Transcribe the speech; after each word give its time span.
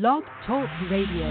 Blog 0.00 0.22
Talk 0.46 0.70
Radio. 0.90 1.26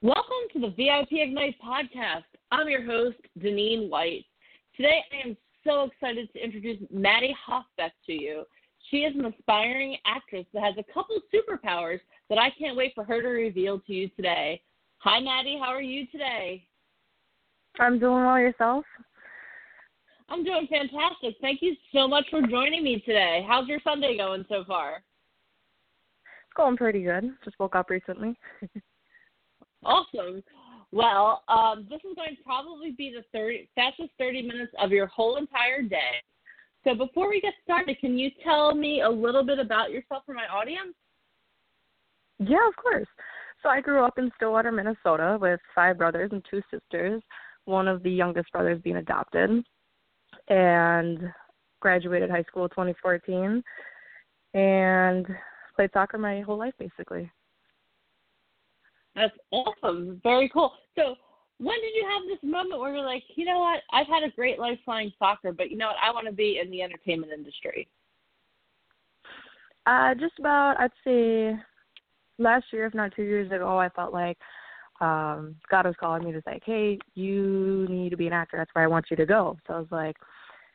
Welcome 0.00 0.32
to 0.54 0.60
the 0.60 0.70
VIP 0.74 1.08
Ignite 1.10 1.56
podcast. 1.62 2.22
I'm 2.50 2.70
your 2.70 2.82
host, 2.82 3.18
Deneen 3.38 3.90
White. 3.90 4.24
Today 4.74 5.02
I 5.12 5.28
am 5.28 5.36
so 5.66 5.82
excited 5.82 6.32
to 6.32 6.42
introduce 6.42 6.78
Maddie 6.90 7.36
Hoffbeck 7.46 7.90
to 8.06 8.14
you. 8.14 8.44
She 8.92 8.98
is 8.98 9.14
an 9.16 9.24
aspiring 9.24 9.96
actress 10.04 10.44
that 10.52 10.62
has 10.62 10.74
a 10.76 10.92
couple 10.92 11.18
superpowers 11.32 12.00
that 12.28 12.36
I 12.36 12.50
can't 12.50 12.76
wait 12.76 12.92
for 12.94 13.04
her 13.04 13.22
to 13.22 13.28
reveal 13.28 13.80
to 13.80 13.92
you 13.92 14.10
today. 14.10 14.60
Hi, 14.98 15.18
Maddie. 15.18 15.58
How 15.58 15.70
are 15.70 15.80
you 15.80 16.06
today? 16.08 16.66
I'm 17.80 17.98
doing 17.98 18.22
well. 18.22 18.38
Yourself? 18.38 18.84
I'm 20.28 20.44
doing 20.44 20.68
fantastic. 20.68 21.36
Thank 21.40 21.62
you 21.62 21.74
so 21.90 22.06
much 22.06 22.26
for 22.30 22.42
joining 22.42 22.84
me 22.84 23.02
today. 23.06 23.46
How's 23.48 23.66
your 23.66 23.80
Sunday 23.82 24.18
going 24.18 24.44
so 24.50 24.62
far? 24.66 24.96
It's 26.16 26.54
going 26.54 26.76
pretty 26.76 27.02
good. 27.02 27.32
Just 27.46 27.58
woke 27.58 27.74
up 27.74 27.88
recently. 27.88 28.38
awesome. 29.84 30.42
Well, 30.90 31.44
um, 31.48 31.86
this 31.88 32.00
is 32.00 32.14
going 32.14 32.36
to 32.36 32.42
probably 32.44 32.90
be 32.90 33.10
the 33.10 33.24
30, 33.32 33.70
fastest 33.74 34.10
30 34.18 34.42
minutes 34.42 34.72
of 34.78 34.90
your 34.90 35.06
whole 35.06 35.36
entire 35.36 35.80
day. 35.80 36.20
So 36.84 36.94
before 36.94 37.28
we 37.28 37.40
get 37.40 37.54
started, 37.62 37.98
can 38.00 38.18
you 38.18 38.30
tell 38.42 38.74
me 38.74 39.02
a 39.02 39.08
little 39.08 39.44
bit 39.44 39.58
about 39.58 39.90
yourself 39.90 40.24
for 40.26 40.34
my 40.34 40.46
audience? 40.46 40.94
Yeah, 42.38 42.66
of 42.68 42.76
course. 42.76 43.06
So 43.62 43.68
I 43.68 43.80
grew 43.80 44.04
up 44.04 44.18
in 44.18 44.30
Stillwater, 44.36 44.72
Minnesota 44.72 45.38
with 45.40 45.60
five 45.74 45.96
brothers 45.96 46.30
and 46.32 46.44
two 46.50 46.60
sisters, 46.70 47.22
one 47.64 47.86
of 47.86 48.02
the 48.02 48.10
youngest 48.10 48.50
brothers 48.50 48.80
being 48.82 48.96
adopted, 48.96 49.62
and 50.48 51.32
graduated 51.80 52.30
high 52.30 52.42
school 52.44 52.68
2014 52.68 53.62
and 54.54 55.26
played 55.76 55.90
soccer 55.92 56.18
my 56.18 56.40
whole 56.40 56.58
life 56.58 56.74
basically. 56.78 57.30
That's 59.14 59.36
awesome. 59.50 60.20
Very 60.22 60.48
cool. 60.48 60.72
So, 60.96 61.16
when 61.62 61.80
did 61.80 61.94
you 61.94 62.04
have 62.08 62.28
this 62.28 62.50
moment 62.50 62.80
where 62.80 62.94
you're 62.94 63.04
like, 63.04 63.22
you 63.36 63.44
know 63.44 63.60
what? 63.60 63.82
I've 63.92 64.08
had 64.08 64.24
a 64.24 64.34
great 64.34 64.58
life 64.58 64.78
playing 64.84 65.12
soccer, 65.18 65.52
but 65.52 65.70
you 65.70 65.76
know 65.76 65.88
what? 65.88 65.96
I 66.02 66.10
want 66.10 66.26
to 66.26 66.32
be 66.32 66.60
in 66.62 66.70
the 66.70 66.82
entertainment 66.82 67.32
industry. 67.32 67.86
Uh, 69.86 70.14
just 70.14 70.38
about, 70.40 70.74
I'd 70.78 70.90
say, 71.04 71.56
last 72.38 72.66
year, 72.72 72.86
if 72.86 72.94
not 72.94 73.14
two 73.14 73.22
years 73.22 73.50
ago, 73.52 73.78
I 73.78 73.88
felt 73.90 74.12
like 74.12 74.38
um 75.00 75.56
God 75.70 75.86
was 75.86 75.94
calling 75.98 76.24
me 76.24 76.32
to 76.32 76.42
say, 76.44 76.60
hey, 76.64 76.98
you 77.14 77.86
need 77.88 78.10
to 78.10 78.16
be 78.16 78.26
an 78.26 78.32
actor. 78.32 78.56
That's 78.56 78.70
where 78.72 78.84
I 78.84 78.88
want 78.88 79.06
you 79.10 79.16
to 79.16 79.26
go. 79.26 79.56
So 79.66 79.74
I 79.74 79.78
was 79.78 79.88
like, 79.90 80.16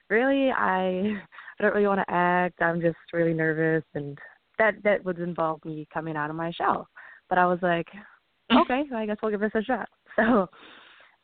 really? 0.09 0.51
I 0.51 1.17
I 1.59 1.63
don't 1.63 1.73
really 1.73 1.87
want 1.87 1.99
to 1.99 2.13
act. 2.13 2.61
I'm 2.61 2.81
just 2.81 2.97
really 3.13 3.33
nervous, 3.33 3.83
and 3.93 4.17
that 4.57 4.75
that 4.83 5.03
would 5.05 5.19
involve 5.19 5.63
me 5.65 5.87
coming 5.93 6.15
out 6.15 6.29
of 6.29 6.35
my 6.35 6.51
shell. 6.51 6.87
But 7.29 7.37
I 7.37 7.45
was 7.45 7.59
like, 7.61 7.87
okay, 8.53 8.83
I 8.93 9.05
guess 9.05 9.17
we'll 9.21 9.31
give 9.31 9.41
this 9.41 9.51
a 9.55 9.63
shot. 9.63 9.87
So, 10.25 10.49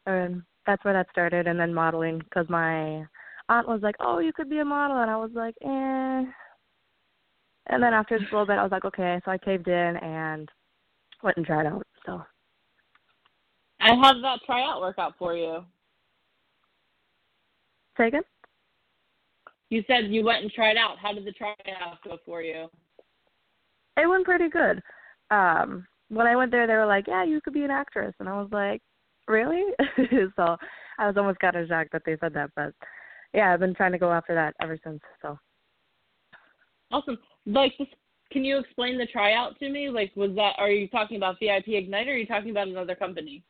and 0.05 0.43
that's 0.67 0.83
where 0.85 0.93
that 0.93 1.07
started, 1.11 1.47
and 1.47 1.59
then 1.59 1.73
modeling 1.73 2.19
because 2.19 2.45
my 2.49 3.03
aunt 3.49 3.67
was 3.67 3.79
like, 3.81 3.95
oh, 3.99 4.19
you 4.19 4.33
could 4.33 4.49
be 4.49 4.59
a 4.59 4.65
model, 4.65 5.01
and 5.01 5.09
I 5.09 5.17
was 5.17 5.31
like, 5.33 5.55
eh. 5.63 6.31
And 7.67 7.81
then 7.81 7.93
after 7.93 8.19
just 8.19 8.31
a 8.31 8.35
little 8.35 8.45
bit, 8.45 8.59
I 8.59 8.63
was 8.63 8.71
like, 8.71 8.85
okay, 8.85 9.19
so 9.23 9.31
I 9.31 9.37
caved 9.37 9.67
in 9.67 9.97
and 9.97 10.49
went 11.23 11.37
and 11.37 11.45
tried 11.45 11.65
out. 11.65 11.87
So. 12.05 12.21
And 13.79 14.03
how 14.03 14.13
did 14.13 14.23
that 14.23 14.39
tryout 14.45 14.81
work 14.81 14.99
out 14.99 15.13
for 15.17 15.35
you? 15.35 15.63
Say 17.97 18.07
again? 18.07 18.23
You 19.69 19.83
said 19.87 20.05
you 20.07 20.23
went 20.23 20.43
and 20.43 20.51
tried 20.51 20.77
out. 20.77 20.97
How 21.01 21.13
did 21.13 21.25
the 21.25 21.31
tryout 21.31 21.57
go 22.03 22.17
for 22.25 22.41
you? 22.41 22.69
It 23.97 24.07
went 24.07 24.25
pretty 24.25 24.49
good. 24.49 24.81
Um, 25.31 25.87
when 26.13 26.27
I 26.27 26.35
went 26.35 26.51
there, 26.51 26.67
they 26.67 26.75
were 26.75 26.85
like, 26.85 27.07
"Yeah, 27.07 27.23
you 27.23 27.41
could 27.41 27.53
be 27.53 27.63
an 27.63 27.71
actress," 27.71 28.13
and 28.19 28.29
I 28.29 28.33
was 28.33 28.49
like, 28.51 28.81
"Really?" 29.27 29.63
so 30.35 30.57
I 30.97 31.07
was 31.07 31.17
almost 31.17 31.39
kind 31.39 31.55
of 31.55 31.67
shocked 31.67 31.91
that 31.93 32.03
they 32.05 32.17
said 32.19 32.33
that, 32.33 32.51
but 32.55 32.73
yeah, 33.33 33.53
I've 33.53 33.59
been 33.59 33.75
trying 33.75 33.93
to 33.93 33.97
go 33.97 34.11
after 34.11 34.33
that 34.35 34.55
ever 34.61 34.77
since. 34.83 35.01
So 35.21 35.37
awesome. 36.91 37.17
Like, 37.45 37.73
can 38.31 38.45
you 38.45 38.59
explain 38.59 38.97
the 38.97 39.07
tryout 39.07 39.57
to 39.59 39.69
me? 39.69 39.89
Like, 39.89 40.11
was 40.15 40.31
that? 40.35 40.53
Are 40.57 40.69
you 40.69 40.87
talking 40.87 41.17
about 41.17 41.37
VIP 41.39 41.69
Ignite, 41.69 42.07
or 42.07 42.11
are 42.11 42.17
you 42.17 42.27
talking 42.27 42.51
about 42.51 42.67
another 42.67 42.95
company? 42.95 43.43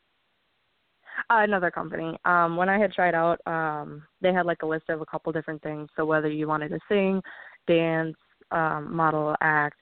Uh, 1.30 1.42
another 1.44 1.70
company. 1.70 2.18
Um, 2.26 2.58
when 2.58 2.70
I 2.70 2.80
had 2.80 2.92
tried 2.92 3.14
out, 3.14 3.40
um, 3.46 4.04
they 4.22 4.34
had 4.34 4.46
like 4.46 4.64
a 4.64 4.66
list 4.66 4.90
of 4.90 5.02
a 5.02 5.06
couple 5.06 5.32
different 5.32 5.62
things. 5.62 5.90
So 5.96 6.06
whether 6.06 6.30
you 6.30 6.48
wanted 6.48 6.70
to 6.70 6.80
sing, 6.90 7.22
dance, 7.68 8.16
um, 8.52 8.94
model, 8.94 9.36
act, 9.42 9.80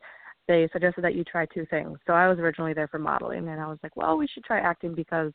they 0.47 0.67
suggested 0.73 1.03
that 1.03 1.15
you 1.15 1.23
try 1.23 1.45
two 1.45 1.65
things. 1.69 1.97
So 2.05 2.13
I 2.13 2.27
was 2.27 2.39
originally 2.39 2.73
there 2.73 2.87
for 2.87 2.99
modeling, 2.99 3.47
and 3.47 3.61
I 3.61 3.67
was 3.67 3.77
like, 3.83 3.95
well, 3.95 4.17
we 4.17 4.27
should 4.27 4.43
try 4.43 4.59
acting 4.59 4.93
because 4.93 5.31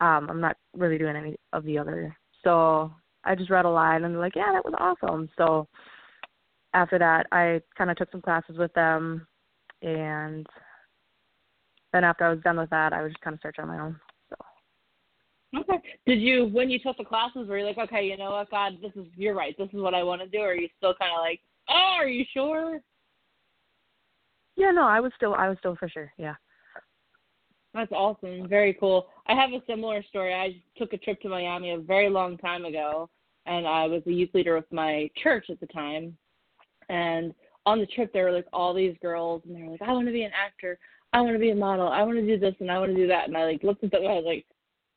um, 0.00 0.28
I'm 0.30 0.40
not 0.40 0.56
really 0.76 0.98
doing 0.98 1.16
any 1.16 1.36
of 1.52 1.64
the 1.64 1.78
other. 1.78 2.16
So 2.44 2.92
I 3.24 3.34
just 3.34 3.50
read 3.50 3.64
a 3.64 3.70
line, 3.70 4.04
and 4.04 4.14
they're 4.14 4.20
like, 4.20 4.36
yeah, 4.36 4.52
that 4.52 4.64
was 4.64 4.74
awesome. 4.78 5.28
So 5.36 5.66
after 6.74 6.98
that, 6.98 7.26
I 7.32 7.60
kind 7.76 7.90
of 7.90 7.96
took 7.96 8.10
some 8.12 8.22
classes 8.22 8.56
with 8.58 8.72
them, 8.74 9.26
and 9.82 10.46
then 11.92 12.04
after 12.04 12.24
I 12.24 12.30
was 12.30 12.40
done 12.42 12.58
with 12.58 12.70
that, 12.70 12.92
I 12.92 13.02
was 13.02 13.12
just 13.12 13.22
kind 13.22 13.34
of 13.34 13.40
searching 13.42 13.64
on 13.64 13.68
my 13.68 13.80
own. 13.80 14.00
So. 14.28 15.60
Okay. 15.60 15.82
Did 16.06 16.20
you, 16.20 16.46
when 16.52 16.68
you 16.68 16.78
took 16.78 16.98
the 16.98 17.04
classes, 17.04 17.48
were 17.48 17.58
you 17.58 17.64
like, 17.64 17.78
okay, 17.78 18.04
you 18.04 18.16
know 18.16 18.32
what, 18.32 18.50
God, 18.50 18.74
this 18.82 18.92
is, 18.94 19.06
you're 19.16 19.34
right, 19.34 19.56
this 19.56 19.68
is 19.72 19.80
what 19.80 19.94
I 19.94 20.02
want 20.02 20.20
to 20.20 20.28
do, 20.28 20.38
or 20.38 20.50
are 20.50 20.54
you 20.54 20.68
still 20.76 20.94
kind 20.94 21.12
of 21.12 21.22
like, 21.22 21.40
oh, 21.70 21.96
are 21.98 22.08
you 22.08 22.24
sure? 22.32 22.80
Yeah, 24.58 24.72
no, 24.72 24.82
I 24.82 24.98
was 24.98 25.12
still, 25.14 25.34
I 25.34 25.48
was 25.48 25.56
still 25.60 25.76
for 25.76 25.88
sure, 25.88 26.12
yeah. 26.18 26.34
That's 27.74 27.92
awesome. 27.92 28.48
Very 28.48 28.74
cool. 28.74 29.06
I 29.28 29.34
have 29.34 29.50
a 29.50 29.64
similar 29.68 30.02
story. 30.02 30.34
I 30.34 30.60
took 30.76 30.92
a 30.92 30.98
trip 30.98 31.20
to 31.20 31.28
Miami 31.28 31.70
a 31.70 31.78
very 31.78 32.10
long 32.10 32.36
time 32.36 32.64
ago, 32.64 33.08
and 33.46 33.68
I 33.68 33.86
was 33.86 34.02
a 34.06 34.12
youth 34.12 34.30
leader 34.34 34.56
with 34.56 34.70
my 34.72 35.08
church 35.22 35.46
at 35.48 35.60
the 35.60 35.66
time. 35.68 36.16
And 36.88 37.32
on 37.66 37.78
the 37.78 37.86
trip, 37.86 38.12
there 38.12 38.24
were 38.24 38.32
like 38.32 38.48
all 38.52 38.74
these 38.74 38.96
girls, 39.00 39.42
and 39.46 39.54
they 39.54 39.62
were 39.62 39.70
like, 39.70 39.82
I 39.82 39.92
want 39.92 40.06
to 40.06 40.12
be 40.12 40.24
an 40.24 40.32
actor. 40.34 40.76
I 41.12 41.20
want 41.20 41.34
to 41.34 41.38
be 41.38 41.50
a 41.50 41.54
model. 41.54 41.86
I 41.86 42.02
want 42.02 42.18
to 42.18 42.26
do 42.26 42.36
this, 42.36 42.54
and 42.58 42.68
I 42.68 42.80
want 42.80 42.90
to 42.90 42.96
do 42.96 43.06
that. 43.06 43.28
And 43.28 43.36
I 43.36 43.44
like 43.44 43.62
looked 43.62 43.84
at 43.84 43.92
them, 43.92 44.02
and 44.02 44.10
I 44.10 44.16
was 44.16 44.24
like, 44.26 44.44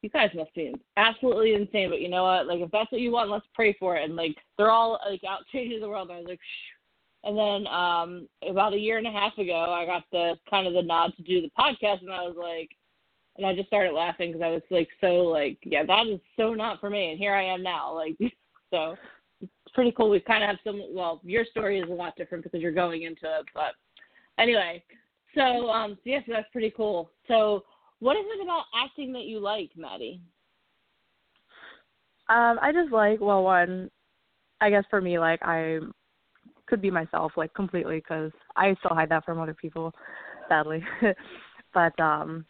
you 0.01 0.09
guys 0.09 0.31
must 0.33 0.55
be 0.55 0.73
absolutely 0.97 1.53
insane. 1.53 1.91
But 1.91 2.01
you 2.01 2.09
know 2.09 2.23
what? 2.23 2.47
Like, 2.47 2.61
if 2.61 2.71
that's 2.71 2.91
what 2.91 3.01
you 3.01 3.11
want, 3.11 3.29
let's 3.29 3.45
pray 3.53 3.75
for 3.79 3.95
it. 3.95 4.05
And 4.05 4.15
like, 4.15 4.37
they're 4.57 4.71
all 4.71 4.99
like 5.07 5.21
out 5.23 5.41
changing 5.51 5.81
the 5.81 5.89
world. 5.89 6.09
And 6.09 6.17
I 6.17 6.21
was 6.21 6.29
like, 6.29 6.39
Shh. 6.39 6.80
And 7.23 7.37
then 7.37 7.67
um 7.67 8.27
about 8.47 8.73
a 8.73 8.79
year 8.79 8.97
and 8.97 9.07
a 9.07 9.11
half 9.11 9.37
ago, 9.37 9.71
I 9.71 9.85
got 9.85 10.03
the 10.11 10.35
kind 10.49 10.67
of 10.67 10.73
the 10.73 10.81
nod 10.81 11.13
to 11.17 11.23
do 11.23 11.41
the 11.41 11.51
podcast, 11.57 12.01
and 12.01 12.11
I 12.11 12.23
was 12.23 12.35
like, 12.37 12.69
and 13.37 13.45
I 13.45 13.55
just 13.55 13.67
started 13.67 13.93
laughing 13.93 14.31
because 14.31 14.45
I 14.45 14.49
was 14.49 14.61
like 14.69 14.89
so 14.99 15.07
like, 15.07 15.57
yeah, 15.63 15.83
that 15.85 16.07
is 16.07 16.19
so 16.37 16.53
not 16.53 16.79
for 16.79 16.89
me. 16.89 17.11
And 17.11 17.19
here 17.19 17.33
I 17.33 17.43
am 17.43 17.63
now. 17.63 17.93
Like, 17.93 18.17
so 18.71 18.95
it's 19.41 19.51
pretty 19.73 19.93
cool. 19.95 20.09
We 20.09 20.19
kind 20.19 20.43
of 20.43 20.49
have 20.49 20.59
some. 20.63 20.81
Well, 20.93 21.21
your 21.23 21.45
story 21.45 21.79
is 21.79 21.89
a 21.89 21.93
lot 21.93 22.15
different 22.17 22.43
because 22.43 22.61
you're 22.61 22.71
going 22.71 23.03
into 23.03 23.25
it, 23.25 23.45
but 23.53 23.73
anyway. 24.37 24.83
So 25.35 25.69
um, 25.69 25.93
so 25.95 26.09
yes, 26.09 26.23
that's 26.27 26.49
pretty 26.51 26.73
cool. 26.75 27.11
So 27.27 27.63
what 27.99 28.17
is 28.17 28.25
it 28.27 28.43
about 28.43 28.65
acting 28.75 29.13
that 29.13 29.23
you 29.23 29.39
like, 29.39 29.71
Maddie? 29.75 30.21
Um, 32.29 32.59
I 32.61 32.71
just 32.73 32.91
like 32.91 33.21
well, 33.21 33.43
one, 33.43 33.89
I 34.59 34.69
guess 34.69 34.83
for 34.89 35.01
me, 35.01 35.19
like 35.19 35.41
I 35.41 35.79
could 36.71 36.81
be 36.81 36.89
myself 36.89 37.33
like 37.35 37.53
completely 37.53 37.97
because 37.97 38.31
I 38.55 38.73
still 38.79 38.95
hide 38.95 39.09
that 39.09 39.25
from 39.25 39.41
other 39.41 39.53
people, 39.53 39.93
sadly. 40.47 40.81
but 41.73 41.99
um, 41.99 42.45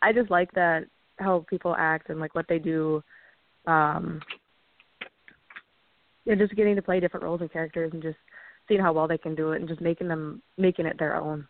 I 0.00 0.10
just 0.14 0.30
like 0.30 0.50
that 0.52 0.86
how 1.18 1.44
people 1.50 1.76
act 1.78 2.08
and 2.08 2.18
like 2.18 2.34
what 2.34 2.46
they 2.48 2.58
do. 2.58 3.02
Um, 3.66 4.22
and 6.26 6.38
just 6.38 6.56
getting 6.56 6.76
to 6.76 6.82
play 6.82 6.98
different 6.98 7.24
roles 7.24 7.42
and 7.42 7.52
characters 7.52 7.90
and 7.92 8.02
just 8.02 8.16
seeing 8.68 8.80
how 8.80 8.94
well 8.94 9.06
they 9.06 9.18
can 9.18 9.34
do 9.34 9.52
it 9.52 9.60
and 9.60 9.68
just 9.68 9.82
making 9.82 10.08
them 10.08 10.42
making 10.56 10.86
it 10.86 10.98
their 10.98 11.16
own. 11.16 11.46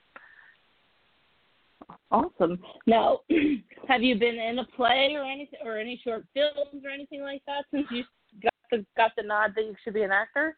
Awesome. 2.10 2.58
Now, 2.88 3.20
have 3.88 4.02
you 4.02 4.18
been 4.18 4.38
in 4.38 4.58
a 4.58 4.64
play 4.76 5.12
or 5.14 5.22
anything, 5.22 5.60
or 5.64 5.78
any 5.78 6.00
short 6.02 6.24
films 6.34 6.84
or 6.84 6.90
anything 6.90 7.22
like 7.22 7.42
that 7.46 7.64
since 7.72 7.86
you 7.92 8.02
got 8.42 8.54
the 8.72 8.84
got 8.96 9.12
the 9.16 9.22
nod 9.22 9.52
that 9.54 9.64
you 9.64 9.76
should 9.84 9.94
be 9.94 10.02
an 10.02 10.10
actor? 10.10 10.56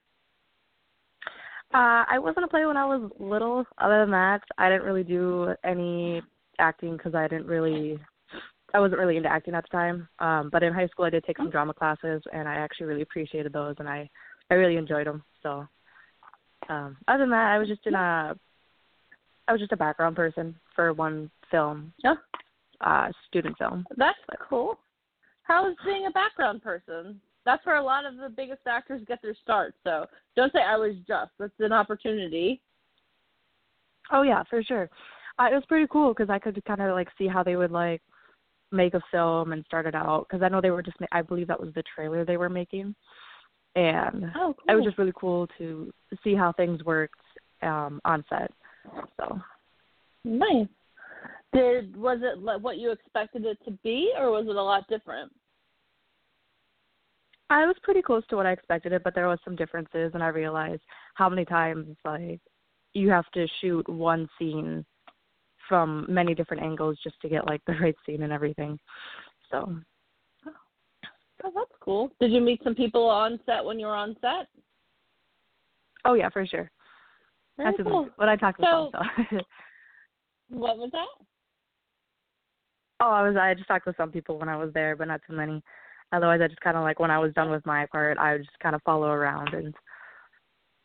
Uh, 1.73 2.05
I 2.09 2.19
wasn't 2.19 2.45
a 2.45 2.49
play 2.49 2.67
when 2.67 2.77
I 2.77 2.85
was 2.85 3.11
little. 3.19 3.65
Other 3.79 4.01
than 4.01 4.11
that, 4.11 4.43
I 4.59 4.69
didn't 4.69 4.87
really 4.87 5.05
do 5.05 5.55
any 5.65 6.21
acting 6.59 6.97
because 6.97 7.15
I 7.15 7.29
didn't 7.29 7.47
really, 7.47 7.99
I 8.75 8.81
wasn't 8.81 8.99
really 8.99 9.17
into 9.17 9.33
acting 9.33 9.55
at 9.55 9.65
the 9.65 9.77
time. 9.77 10.09
Um, 10.19 10.51
but 10.51 10.63
in 10.63 10.73
high 10.73 10.89
school, 10.89 11.05
I 11.05 11.11
did 11.11 11.25
take 11.25 11.37
some 11.37 11.51
drama 11.51 11.73
classes, 11.73 12.23
and 12.33 12.49
I 12.49 12.55
actually 12.55 12.87
really 12.87 13.03
appreciated 13.03 13.53
those, 13.53 13.77
and 13.79 13.89
I, 13.89 14.11
I 14.51 14.55
really 14.55 14.77
enjoyed 14.77 15.07
them. 15.07 15.23
So, 15.45 15.67
um, 16.69 16.97
other 17.07 17.23
than 17.23 17.31
that, 17.31 17.53
I 17.53 17.59
was 17.59 17.69
just 17.69 17.87
in 17.87 17.95
a 17.95 18.35
I 19.51 19.53
was 19.53 19.61
just 19.61 19.73
a 19.73 19.77
background 19.77 20.15
person 20.15 20.55
for 20.77 20.93
one 20.93 21.29
film. 21.51 21.93
Yeah. 22.05 22.15
Uh, 22.81 23.09
student 23.27 23.59
film. 23.59 23.85
That's 23.97 24.17
cool. 24.49 24.79
How 25.43 25.69
is 25.69 25.77
being 25.85 26.07
a 26.07 26.11
background 26.13 26.63
person? 26.63 27.21
That's 27.45 27.65
where 27.65 27.77
a 27.77 27.83
lot 27.83 28.05
of 28.05 28.17
the 28.17 28.29
biggest 28.29 28.61
actors 28.67 29.03
get 29.09 29.21
their 29.23 29.35
start. 29.43 29.75
So 29.85 30.07
don't 30.37 30.53
say 30.53 30.61
I 30.61 30.77
was 30.77 30.95
just. 31.09 31.31
That's 31.39 31.53
an 31.59 31.73
opportunity. 31.73 32.61
Oh 34.13 34.23
yeah, 34.23 34.43
for 34.49 34.63
sure. 34.63 34.91
Uh, 35.39 35.47
it 35.51 35.55
was 35.55 35.65
pretty 35.69 35.87
cool 35.91 36.13
because 36.13 36.31
I 36.31 36.39
could 36.39 36.63
kind 36.65 36.83
of 36.83 36.93
like 36.93 37.09
see 37.17 37.27
how 37.27 37.43
they 37.43 37.57
would 37.57 37.71
like 37.71 38.03
make 38.73 38.95
a 38.95 39.01
film 39.11 39.53
and 39.53 39.65
start 39.65 39.87
it 39.87 39.95
out 39.95 40.27
because 40.29 40.43
I 40.43 40.49
know 40.49 40.61
they 40.61 40.71
were 40.71 40.83
just. 40.83 41.01
Ma- 41.01 41.07
I 41.13 41.23
believe 41.23 41.47
that 41.49 41.61
was 41.61 41.73
the 41.75 41.83
trailer 41.95 42.25
they 42.25 42.37
were 42.37 42.51
making, 42.51 42.95
and 43.75 44.25
oh, 44.37 44.55
cool. 44.55 44.65
it 44.69 44.75
was 44.75 44.85
just 44.85 44.99
really 44.99 45.13
cool 45.19 45.47
to 45.59 45.93
see 46.23 46.35
how 46.35 46.53
things 46.53 46.85
worked 46.85 47.21
um 47.63 48.01
on 48.05 48.25
set. 48.29 48.51
So 49.19 49.39
nice. 50.25 50.67
Did 51.53 51.97
was 51.97 52.19
it 52.23 52.39
what 52.63 52.79
you 52.79 52.91
expected 52.91 53.45
it 53.45 53.59
to 53.65 53.73
be, 53.83 54.13
or 54.19 54.31
was 54.31 54.47
it 54.47 54.57
a 54.57 54.63
lot 54.63 54.87
different? 54.89 55.33
I 57.51 57.67
was 57.67 57.75
pretty 57.83 58.01
close 58.01 58.23
to 58.29 58.37
what 58.37 58.47
I 58.47 58.53
expected 58.53 58.93
it, 58.93 59.03
but 59.03 59.15
there 59.15 59.29
was 59.29 59.41
some 59.45 59.57
differences, 59.57 60.13
and 60.15 60.23
I 60.23 60.29
realized 60.29 60.83
how 61.15 61.29
many 61.29 61.45
times 61.45 61.97
like 62.05 62.41
you 62.95 63.11
have 63.11 63.29
to 63.35 63.47
shoot 63.61 63.89
one 63.89 64.29
scene 64.39 64.85
from 65.69 66.07
many 66.09 66.35
different 66.35 66.63
angles 66.63 66.97
just 67.03 67.21
to 67.23 67.29
get 67.29 67.47
like 67.47 67.61
the 67.67 67.75
right 67.81 67.97
scene 68.07 68.23
and 68.23 68.33
everything. 68.33 68.79
So. 69.51 69.77
Oh, 71.43 71.51
that's 71.55 71.73
cool. 71.81 72.11
Did 72.21 72.33
you 72.33 72.41
meet 72.41 72.61
some 72.63 72.75
people 72.75 73.09
on 73.09 73.41
set 73.47 73.65
when 73.65 73.79
you 73.79 73.87
were 73.87 73.95
on 73.95 74.15
set? 74.21 74.47
Oh 76.05 76.15
yeah, 76.15 76.29
for 76.29 76.47
sure. 76.47 76.71
Very 77.57 77.73
That's 77.73 77.83
cool. 77.89 78.09
what 78.17 78.29
I 78.29 78.37
talked 78.37 78.61
to 78.61 78.67
So- 78.67 78.91
some. 78.93 79.27
So. 79.31 79.39
What 80.53 80.79
was 80.79 80.91
that? 80.91 81.07
oh, 83.01 83.11
I 83.11 83.23
was 83.27 83.37
I 83.37 83.55
just 83.55 83.69
talked 83.69 83.87
with 83.87 83.97
some 83.97 84.11
people 84.11 84.37
when 84.37 84.49
I 84.49 84.57
was 84.57 84.73
there, 84.75 84.97
but 84.97 85.07
not 85.07 85.21
too 85.25 85.37
many. 85.37 85.63
Otherwise, 86.13 86.41
I 86.43 86.49
just 86.49 86.61
kind 86.61 86.77
of 86.77 86.83
like 86.83 86.99
when 86.99 87.11
I 87.11 87.19
was 87.19 87.33
done 87.35 87.51
with 87.51 87.65
my 87.65 87.87
part, 87.87 88.19
I 88.19 88.33
would 88.33 88.45
just 88.45 88.59
kind 88.59 88.75
of 88.75 88.83
follow 88.83 89.09
around 89.09 89.55
and 89.55 89.75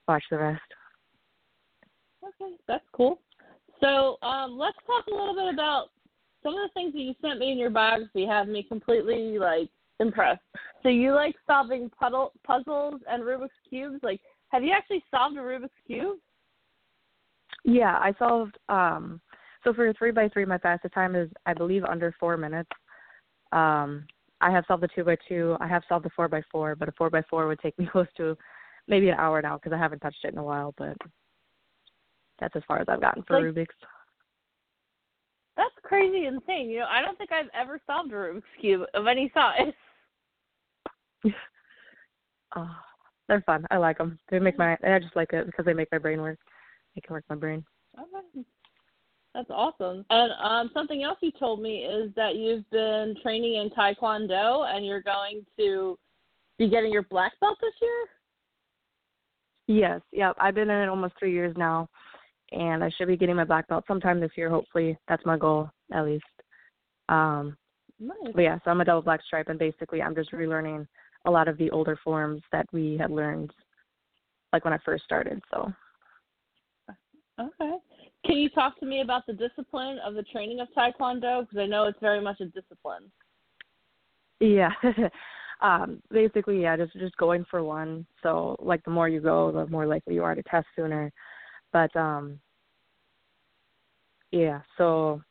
watch 0.07 0.23
the 0.29 0.37
rest. 0.37 0.61
Okay, 2.23 2.55
that's 2.67 2.85
cool. 2.91 3.19
So 3.81 4.17
um, 4.21 4.57
let's 4.57 4.77
talk 4.85 5.05
a 5.07 5.15
little 5.15 5.35
bit 5.35 5.53
about 5.53 5.87
some 6.43 6.53
of 6.53 6.59
the 6.61 6.73
things 6.73 6.93
that 6.93 6.99
you 6.99 7.13
sent 7.21 7.39
me 7.39 7.51
in 7.51 7.57
your 7.57 7.69
biography. 7.69 8.25
Have 8.25 8.47
me 8.47 8.63
completely 8.63 9.37
like 9.39 9.69
impressed. 9.99 10.41
So 10.83 10.89
you 10.89 11.13
like 11.13 11.35
solving 11.47 11.89
puddle, 11.89 12.33
puzzles 12.45 13.01
and 13.09 13.23
Rubik's 13.23 13.49
cubes. 13.67 13.99
Like, 14.03 14.21
have 14.49 14.63
you 14.63 14.71
actually 14.71 15.03
solved 15.11 15.37
a 15.37 15.41
Rubik's 15.41 15.71
cube? 15.87 16.17
Yeah, 17.63 17.97
I 17.97 18.13
solved. 18.19 18.57
um 18.69 19.21
So 19.63 19.73
for 19.73 19.87
a 19.87 19.93
three 19.93 20.11
by 20.11 20.29
three, 20.29 20.45
my 20.45 20.59
fastest 20.59 20.93
time 20.93 21.15
is 21.15 21.29
I 21.45 21.53
believe 21.53 21.83
under 21.83 22.13
four 22.19 22.37
minutes. 22.37 22.69
Um 23.51 24.05
I 24.45 24.51
have 24.51 24.63
solved 24.67 24.83
the 24.83 24.87
two 24.95 25.03
by 25.03 25.17
two. 25.27 25.57
I 25.59 25.67
have 25.67 25.81
solved 25.89 26.05
the 26.05 26.11
four 26.15 26.27
by 26.27 26.43
four, 26.51 26.75
but 26.75 26.87
a 26.87 26.91
four 26.91 27.09
by 27.09 27.23
four 27.29 27.47
would 27.47 27.59
take 27.59 27.77
me 27.79 27.87
close 27.91 28.07
to 28.17 28.37
maybe 28.87 29.09
an 29.09 29.17
hour 29.17 29.41
now 29.41 29.57
because 29.57 29.73
I 29.73 29.79
haven't 29.79 29.99
touched 29.99 30.23
it 30.23 30.33
in 30.33 30.37
a 30.37 30.43
while. 30.43 30.73
But 30.77 30.95
that's 32.39 32.55
as 32.55 32.61
far 32.67 32.79
as 32.79 32.87
I've 32.87 33.01
gotten 33.01 33.23
for 33.23 33.41
Like- 33.41 33.45
Rubik's. 33.55 33.75
That's 35.57 35.73
crazy 35.83 36.25
insane. 36.25 36.69
You 36.69 36.79
know, 36.79 36.87
I 36.91 37.01
don't 37.01 37.17
think 37.17 37.31
I've 37.31 37.49
ever 37.53 37.79
solved 37.87 38.11
a 38.11 38.15
Rubik's 38.15 38.43
cube 38.59 38.81
of 38.93 39.07
any 39.07 39.31
size. 39.33 39.73
Oh, 42.55 42.69
they're 43.27 43.41
fun. 43.45 43.65
I 43.71 43.77
like 43.77 43.97
them. 43.97 44.19
They 44.29 44.37
make 44.37 44.59
my. 44.59 44.77
I 44.83 44.99
just 44.99 45.15
like 45.15 45.33
it 45.33 45.45
because 45.47 45.65
they 45.65 45.73
make 45.73 45.87
my 45.91 45.97
brain 45.97 46.21
work. 46.21 46.37
They 46.93 47.01
can 47.01 47.13
work 47.13 47.23
my 47.29 47.35
brain. 47.35 47.63
Okay. 47.97 48.45
That's 49.35 49.49
awesome. 49.49 50.05
And 50.09 50.31
um, 50.41 50.71
something 50.73 51.03
else 51.03 51.17
you 51.19 51.29
told 51.37 51.61
me 51.61 51.79
is 51.79 52.09
that 52.15 52.37
you've 52.37 52.67
been 52.69 53.15
training 53.21 53.55
in 53.55 53.69
Taekwondo 53.69 54.65
and 54.73 54.85
you're 54.85 55.01
going 55.01 55.45
to 55.59 55.99
be 56.57 56.69
getting 56.69 56.89
your 56.89 57.03
black 57.03 57.33
belt 57.41 57.57
this 57.59 57.73
year. 57.81 58.05
Yes, 59.67 59.99
yep. 60.13 60.37
I've 60.39 60.55
been 60.55 60.69
in 60.69 60.83
it 60.83 60.87
almost 60.87 61.15
three 61.19 61.33
years 61.33 61.53
now, 61.57 61.89
and 62.53 62.81
I 62.81 62.89
should 62.91 63.09
be 63.09 63.17
getting 63.17 63.35
my 63.35 63.43
black 63.43 63.67
belt 63.67 63.83
sometime 63.89 64.21
this 64.21 64.31
year. 64.37 64.49
Hopefully, 64.49 64.97
that's 65.09 65.25
my 65.25 65.37
goal 65.37 65.69
at 65.91 66.05
least. 66.05 66.23
Um, 67.09 67.57
Nice. 67.99 68.33
but 68.33 68.41
yeah, 68.41 68.59
so 68.63 68.71
I'm 68.71 68.79
a 68.79 68.85
double 68.85 69.01
black 69.01 69.21
stripe, 69.25 69.49
and 69.49 69.59
basically, 69.59 70.01
I'm 70.01 70.15
just 70.15 70.31
relearning 70.31 70.87
a 71.25 71.31
lot 71.31 71.49
of 71.49 71.57
the 71.57 71.71
older 71.71 71.99
forms 72.03 72.41
that 72.53 72.67
we 72.71 72.95
had 72.97 73.11
learned, 73.11 73.51
like 74.53 74.63
when 74.63 74.73
I 74.73 74.79
first 74.85 75.03
started. 75.03 75.41
So 75.51 75.73
Okay. 77.39 77.75
Can 78.35 78.41
you 78.41 78.49
talk 78.49 78.77
to 78.81 78.85
me 78.85 78.99
about 78.99 79.25
the 79.25 79.31
discipline 79.31 79.97
of 80.05 80.13
the 80.13 80.23
training 80.23 80.59
of 80.59 80.67
Taekwondo? 80.77 81.43
Because 81.43 81.57
I 81.57 81.67
know 81.67 81.85
it's 81.85 81.97
very 82.01 82.19
much 82.19 82.41
a 82.41 82.45
discipline. 82.47 83.09
yeah, 84.41 84.71
um, 85.61 86.01
basically, 86.11 86.61
yeah, 86.61 86.75
just 86.75 86.91
just 86.99 87.15
going 87.15 87.45
for 87.49 87.63
one. 87.63 88.05
So 88.21 88.57
like 88.59 88.83
the 88.83 88.91
more 88.91 89.07
you 89.07 89.21
go, 89.21 89.53
the 89.53 89.67
more 89.67 89.87
likely 89.87 90.15
you 90.15 90.23
are 90.25 90.35
to 90.35 90.43
test 90.43 90.67
sooner. 90.75 91.13
But 91.71 91.95
um, 91.95 92.37
yeah, 94.31 94.59
so 94.77 95.21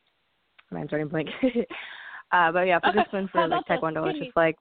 I'm 0.72 0.86
starting 0.86 1.08
blank. 1.08 1.28
uh, 2.32 2.52
but 2.52 2.62
yeah, 2.62 2.80
for 2.80 2.88
Okay, 2.88 3.00
discipline 3.00 3.28
for 3.30 3.46
like 3.48 3.66
taekwondo, 3.66 4.08
it's 4.08 4.18
just 4.18 4.34
like. 4.34 4.56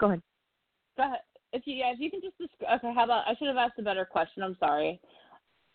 Go 0.00 0.06
ahead. 0.06 0.22
Go 0.96 1.02
ahead. 1.02 1.18
If 1.52 1.66
you 1.66 1.74
yeah, 1.74 1.92
if 1.92 2.00
you 2.00 2.10
can 2.10 2.22
just 2.22 2.38
describe. 2.38 2.78
Okay, 2.78 2.94
how 2.94 3.04
about 3.04 3.28
I 3.28 3.34
should 3.34 3.48
have 3.48 3.58
asked 3.58 3.78
a 3.78 3.82
better 3.82 4.06
question. 4.06 4.42
I'm 4.42 4.56
sorry. 4.58 4.98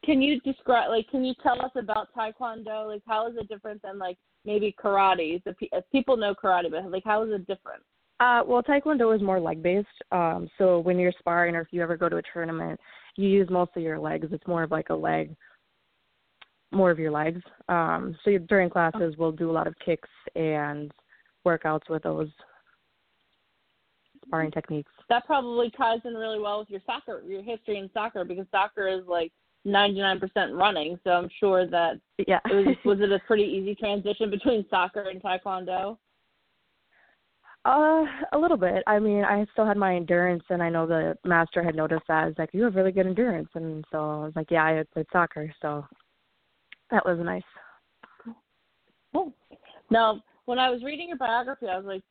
Can 0.05 0.21
you 0.21 0.39
describe 0.41 0.89
like 0.89 1.09
Can 1.09 1.25
you 1.25 1.33
tell 1.43 1.63
us 1.63 1.71
about 1.75 2.09
Taekwondo? 2.15 2.87
Like 2.87 3.03
how 3.07 3.27
is 3.27 3.35
it 3.37 3.49
different 3.49 3.81
than 3.81 3.97
like 3.99 4.17
maybe 4.45 4.75
karate? 4.81 5.41
If, 5.45 5.55
if 5.59 5.83
people 5.91 6.17
know 6.17 6.33
karate, 6.33 6.71
but 6.71 6.89
like 6.91 7.03
how 7.05 7.23
is 7.23 7.31
it 7.31 7.47
different? 7.47 7.83
Uh, 8.19 8.41
well, 8.45 8.61
Taekwondo 8.61 9.15
is 9.15 9.21
more 9.21 9.39
leg 9.39 9.63
based. 9.63 9.87
Um, 10.11 10.49
so 10.57 10.79
when 10.79 10.99
you're 10.99 11.13
sparring 11.19 11.55
or 11.55 11.61
if 11.61 11.69
you 11.71 11.81
ever 11.81 11.95
go 11.95 12.09
to 12.09 12.17
a 12.17 12.21
tournament, 12.33 12.79
you 13.15 13.29
use 13.29 13.49
most 13.49 13.71
of 13.75 13.83
your 13.83 13.97
legs. 13.97 14.27
It's 14.31 14.45
more 14.47 14.63
of 14.63 14.71
like 14.71 14.89
a 14.89 14.95
leg, 14.95 15.35
more 16.71 16.91
of 16.91 16.99
your 16.99 17.11
legs. 17.11 17.41
Um, 17.69 18.17
so 18.23 18.31
you, 18.31 18.39
during 18.39 18.69
classes, 18.69 19.15
we'll 19.17 19.31
do 19.31 19.49
a 19.49 19.53
lot 19.53 19.67
of 19.67 19.75
kicks 19.83 20.09
and 20.35 20.91
workouts 21.45 21.89
with 21.89 22.03
those 22.03 22.29
sparring 24.25 24.51
techniques. 24.51 24.91
That 25.07 25.25
probably 25.25 25.71
ties 25.71 25.99
in 26.03 26.13
really 26.13 26.39
well 26.39 26.59
with 26.59 26.69
your 26.69 26.81
soccer, 26.85 27.21
your 27.25 27.41
history 27.41 27.77
in 27.77 27.89
soccer, 27.93 28.25
because 28.25 28.45
soccer 28.51 28.87
is 28.87 29.07
like 29.07 29.31
99% 29.65 30.21
running. 30.57 30.99
So 31.03 31.11
I'm 31.11 31.29
sure 31.39 31.67
that 31.67 31.99
Yeah. 32.27 32.39
it 32.49 32.53
was 32.53 32.75
was 32.85 32.99
it 33.01 33.11
a 33.11 33.19
pretty 33.19 33.43
easy 33.43 33.75
transition 33.75 34.29
between 34.29 34.65
soccer 34.69 35.09
and 35.09 35.21
taekwondo? 35.21 35.97
Uh, 37.65 38.05
a 38.31 38.37
little 38.37 38.57
bit. 38.57 38.83
I 38.87 38.99
mean, 38.99 39.25
I 39.25 39.45
still 39.51 39.65
had 39.65 39.75
my 39.75 39.95
endurance, 39.95 40.43
and 40.49 40.63
I 40.63 40.69
know 40.69 40.87
the 40.87 41.17
master 41.25 41.61
had 41.61 41.75
noticed 41.75 42.05
that. 42.07 42.29
It's 42.29 42.39
like 42.39 42.51
you 42.53 42.63
have 42.63 42.75
really 42.75 42.93
good 42.93 43.05
endurance, 43.05 43.49
and 43.53 43.83
so 43.91 43.97
I 43.97 44.23
was 44.25 44.33
like, 44.35 44.49
yeah, 44.49 44.63
I 44.63 44.71
had 44.71 44.91
played 44.91 45.07
soccer, 45.11 45.53
so 45.61 45.85
that 46.89 47.05
was 47.05 47.19
nice. 47.21 47.43
Cool. 49.13 49.33
Now, 49.89 50.23
when 50.45 50.57
I 50.57 50.69
was 50.69 50.83
reading 50.83 51.09
your 51.09 51.17
biography, 51.17 51.67
I 51.67 51.75
was 51.77 51.85
like, 51.85 52.03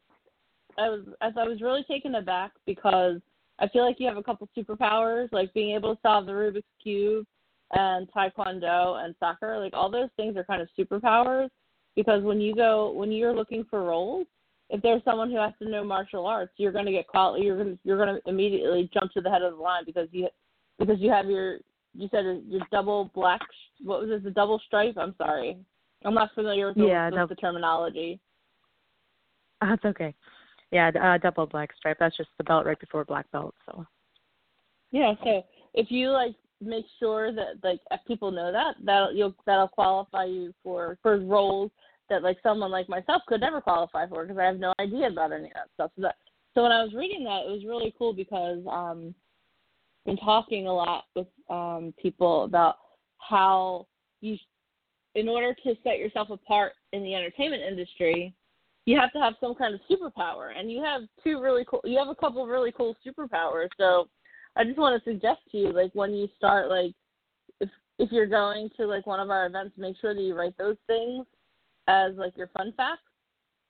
I 0.77 0.91
was 0.91 1.01
as 1.23 1.33
I 1.39 1.45
was 1.45 1.63
really 1.63 1.83
taken 1.85 2.17
aback 2.17 2.53
because 2.67 3.21
I 3.59 3.69
feel 3.69 3.85
like 3.85 3.97
you 3.99 4.07
have 4.07 4.19
a 4.19 4.23
couple 4.23 4.49
superpowers, 4.57 5.33
like 5.33 5.53
being 5.55 5.75
able 5.75 5.95
to 5.95 6.01
solve 6.03 6.27
the 6.27 6.33
Rubik's 6.33 6.67
cube 6.83 7.27
and 7.73 8.09
taekwondo 8.13 9.05
and 9.05 9.15
soccer. 9.21 9.59
Like 9.59 9.75
all 9.75 9.91
those 9.91 10.09
things 10.17 10.37
are 10.37 10.45
kind 10.45 10.63
of 10.63 10.69
superpowers 10.79 11.49
because 11.97 12.23
when 12.23 12.41
you 12.41 12.55
go 12.55 12.93
when 12.93 13.13
you're 13.13 13.35
looking 13.35 13.65
for 13.69 13.85
roles, 13.85 14.27
if 14.71 14.83
there's 14.83 15.03
someone 15.05 15.31
who 15.31 15.39
has 15.39 15.53
to 15.61 15.69
know 15.69 15.85
martial 15.85 16.27
arts, 16.27 16.53
you're 16.57 16.73
going 16.73 16.87
to 16.87 16.93
get 16.93 17.07
quality. 17.07 17.45
You're 17.45 17.57
going 17.57 17.75
to 17.75 17.79
you're 17.85 18.05
going 18.05 18.21
to 18.21 18.29
immediately 18.29 18.91
jump 18.93 19.13
to 19.13 19.21
the 19.21 19.31
head 19.31 19.43
of 19.43 19.57
the 19.57 19.63
line 19.63 19.85
because 19.85 20.09
you 20.13 20.29
because 20.79 21.01
you 21.01 21.11
have 21.11 21.27
your 21.27 21.59
you 21.95 22.09
said 22.11 22.43
your 22.49 22.63
double 22.71 23.11
black. 23.15 23.41
What 23.83 24.01
was 24.01 24.11
it? 24.11 24.25
The 24.25 24.31
double 24.31 24.61
stripe. 24.67 24.97
I'm 24.99 25.15
sorry. 25.19 25.57
I'm 26.05 26.15
not 26.15 26.31
familiar 26.35 26.69
with 26.69 26.77
the, 26.77 26.87
Yeah, 26.87 27.11
with 27.11 27.29
the 27.29 27.35
terminology. 27.35 28.21
That's 29.61 29.85
okay. 29.85 30.15
Yeah, 30.71 30.91
uh, 31.03 31.19
double 31.19 31.47
black 31.47 31.71
stripe. 31.77 31.97
That's 31.99 32.17
just 32.17 32.29
the 32.39 32.45
belt 32.45 32.67
right 32.67 32.79
before 32.79 33.05
black 33.05 33.31
belt. 33.33 33.55
So 33.67 33.87
Yeah, 34.93 35.15
so 35.25 35.43
if 35.75 35.91
you 35.91 36.11
like 36.11 36.35
make 36.61 36.87
sure 36.99 37.33
that 37.33 37.63
like 37.63 37.81
if 37.91 38.01
people 38.07 38.31
know 38.31 38.51
that 38.51 38.75
that 38.85 39.15
you'll 39.15 39.35
that'll 39.47 39.69
qualify 39.69 40.25
you 40.25 40.53
for 40.63 40.99
for 41.03 41.19
roles 41.19 41.71
that 42.09 42.23
like 42.23 42.39
someone 42.43 42.71
like 42.71 42.89
myself 42.89 43.23
could 43.29 43.41
never 43.41 43.61
qualify 43.61 44.07
for 44.09 44.25
because 44.25 44.39
I 44.39 44.45
have 44.45 44.59
no 44.59 44.73
idea 44.81 45.09
about 45.09 45.33
any 45.33 45.47
of 45.47 45.53
that 45.55 45.69
stuff. 45.75 45.91
So 45.97 46.03
that 46.03 46.17
so 46.55 46.63
when 46.63 46.73
I 46.73 46.83
was 46.83 46.95
reading 46.95 47.25
that, 47.25 47.45
it 47.47 47.51
was 47.51 47.65
really 47.65 47.95
cool 47.97 48.13
because 48.13 48.59
um, 48.69 49.15
been 50.05 50.17
talking 50.17 50.67
a 50.67 50.73
lot 50.73 51.05
with 51.15 51.27
um 51.51 51.95
people 52.01 52.45
about 52.45 52.77
how 53.19 53.87
you 54.21 54.37
in 55.15 55.29
order 55.29 55.55
to 55.55 55.75
set 55.83 55.99
yourself 55.99 56.31
apart 56.31 56.73
in 56.93 57.03
the 57.03 57.15
entertainment 57.15 57.63
industry, 57.63 58.35
you 58.85 58.99
have 58.99 59.13
to 59.13 59.19
have 59.19 59.35
some 59.41 59.55
kind 59.55 59.75
of 59.75 59.81
superpower, 59.91 60.53
and 60.57 60.71
you 60.71 60.83
have 60.83 61.03
two 61.23 61.41
really 61.41 61.65
cool. 61.69 61.81
You 61.85 61.99
have 61.99 62.09
a 62.09 62.15
couple 62.15 62.47
really 62.47 62.73
cool 62.73 62.97
superpowers. 63.07 63.69
So, 63.77 64.09
I 64.59 64.65
just 64.65 64.79
want 64.79 65.03
to 65.03 65.11
suggest 65.11 65.41
to 65.53 65.57
you, 65.57 65.73
like 65.73 65.93
when 65.95 66.13
you 66.13 66.29
start, 66.37 66.69
like 66.69 66.93
if 67.61 67.71
if 67.99 68.11
you're 68.13 68.27
going 68.27 68.69
to 68.77 68.87
like 68.87 69.07
one 69.07 69.21
of 69.21 69.31
our 69.31 69.47
events, 69.47 69.79
make 69.79 69.97
sure 70.01 70.15
that 70.15 70.21
you 70.21 70.35
write 70.37 70.59
those 70.59 70.77
things 70.87 71.25
as 71.87 72.13
like 72.17 72.37
your 72.37 72.49
fun 72.49 72.73
facts 72.77 73.03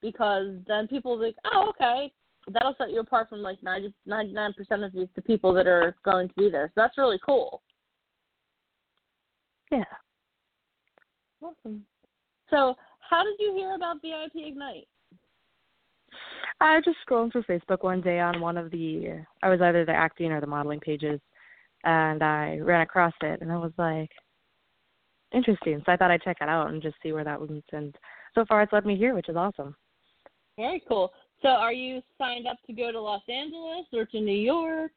because 0.01 0.55
then 0.67 0.89
people 0.89 1.13
will 1.13 1.19
be 1.19 1.27
like, 1.27 1.37
oh, 1.53 1.71
okay, 1.71 2.13
that'll 2.53 2.75
set 2.79 2.91
you 2.91 3.01
apart 3.01 3.29
from 3.29 3.41
like 3.41 3.63
90, 3.63 3.93
99% 4.07 4.51
of 4.85 4.93
the 4.93 5.23
people 5.23 5.53
that 5.53 5.67
are 5.67 5.97
going 6.05 6.29
to 6.29 6.35
be 6.35 6.51
there. 6.51 6.69
So 6.69 6.81
that's 6.81 6.99
really 6.99 7.19
cool. 7.25 7.63
Yeah. 9.71 9.85
Awesome. 11.43 11.85
So, 12.51 12.75
how 13.01 13.23
did 13.23 13.35
you 13.39 13.55
hear 13.55 13.75
about 13.75 14.03
VIP 14.03 14.47
Ignite? 14.47 14.89
I 16.61 16.75
was 16.75 16.85
just 16.85 16.99
scrolling 17.09 17.31
through 17.31 17.45
Facebook 17.45 17.83
one 17.83 18.01
day 18.01 18.19
on 18.19 18.41
one 18.41 18.57
of 18.57 18.71
the 18.71 19.25
I 19.43 19.49
was 19.49 19.61
either 19.61 19.85
the 19.85 19.93
acting 19.93 20.33
or 20.33 20.41
the 20.41 20.47
modeling 20.47 20.81
pages 20.81 21.21
and 21.85 22.23
I 22.23 22.59
ran 22.59 22.81
across 22.81 23.15
it 23.23 23.41
and 23.41 23.53
I 23.53 23.57
was 23.57 23.73
like 23.79 24.11
interesting. 25.33 25.83
So 25.87 25.93
I 25.93 25.97
thought 25.97 26.11
I'd 26.11 26.23
check 26.23 26.39
it 26.41 26.49
out 26.49 26.71
and 26.71 26.83
just 26.83 26.97
see 27.03 27.13
where 27.13 27.25
that 27.25 27.41
was 27.41 27.51
and 27.73 27.95
so 28.35 28.45
far 28.47 28.63
it's 28.63 28.73
led 28.73 28.87
me 28.87 28.97
here, 28.97 29.15
which 29.15 29.29
is 29.29 29.37
awesome. 29.37 29.77
Very 30.57 30.83
cool. 30.89 31.13
So 31.43 31.49
are 31.49 31.73
you 31.73 32.03
signed 32.19 32.49
up 32.49 32.57
to 32.67 32.73
go 32.73 32.91
to 32.91 33.01
Los 33.01 33.23
Angeles 33.29 33.87
or 33.93 34.05
to 34.07 34.21
New 34.21 34.33
York? 34.33 34.91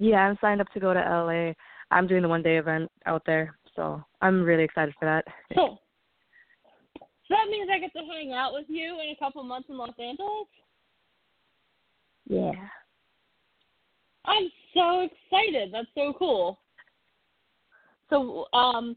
Yeah, 0.00 0.18
I'm 0.18 0.38
signed 0.40 0.60
up 0.60 0.68
to 0.74 0.80
go 0.80 0.92
to 0.92 1.00
LA. 1.00 1.52
I'm 1.90 2.06
doing 2.06 2.22
the 2.22 2.28
one 2.28 2.42
day 2.42 2.58
event 2.58 2.90
out 3.06 3.22
there, 3.24 3.56
so 3.76 4.02
I'm 4.20 4.42
really 4.42 4.64
excited 4.64 4.94
for 4.98 5.04
that. 5.06 5.24
Cool. 5.54 5.80
So 7.28 7.34
that 7.34 7.50
means 7.50 7.68
I 7.72 7.78
get 7.78 7.92
to 7.92 8.04
hang 8.10 8.32
out 8.32 8.54
with 8.54 8.66
you 8.68 9.00
in 9.02 9.10
a 9.10 9.16
couple 9.18 9.42
months 9.42 9.68
in 9.68 9.76
Los 9.76 9.90
Angeles? 9.98 10.46
Yeah. 12.28 12.52
I'm 14.24 14.50
so 14.74 15.00
excited. 15.00 15.70
That's 15.72 15.88
so 15.94 16.14
cool. 16.18 16.58
So, 18.10 18.46
um, 18.52 18.96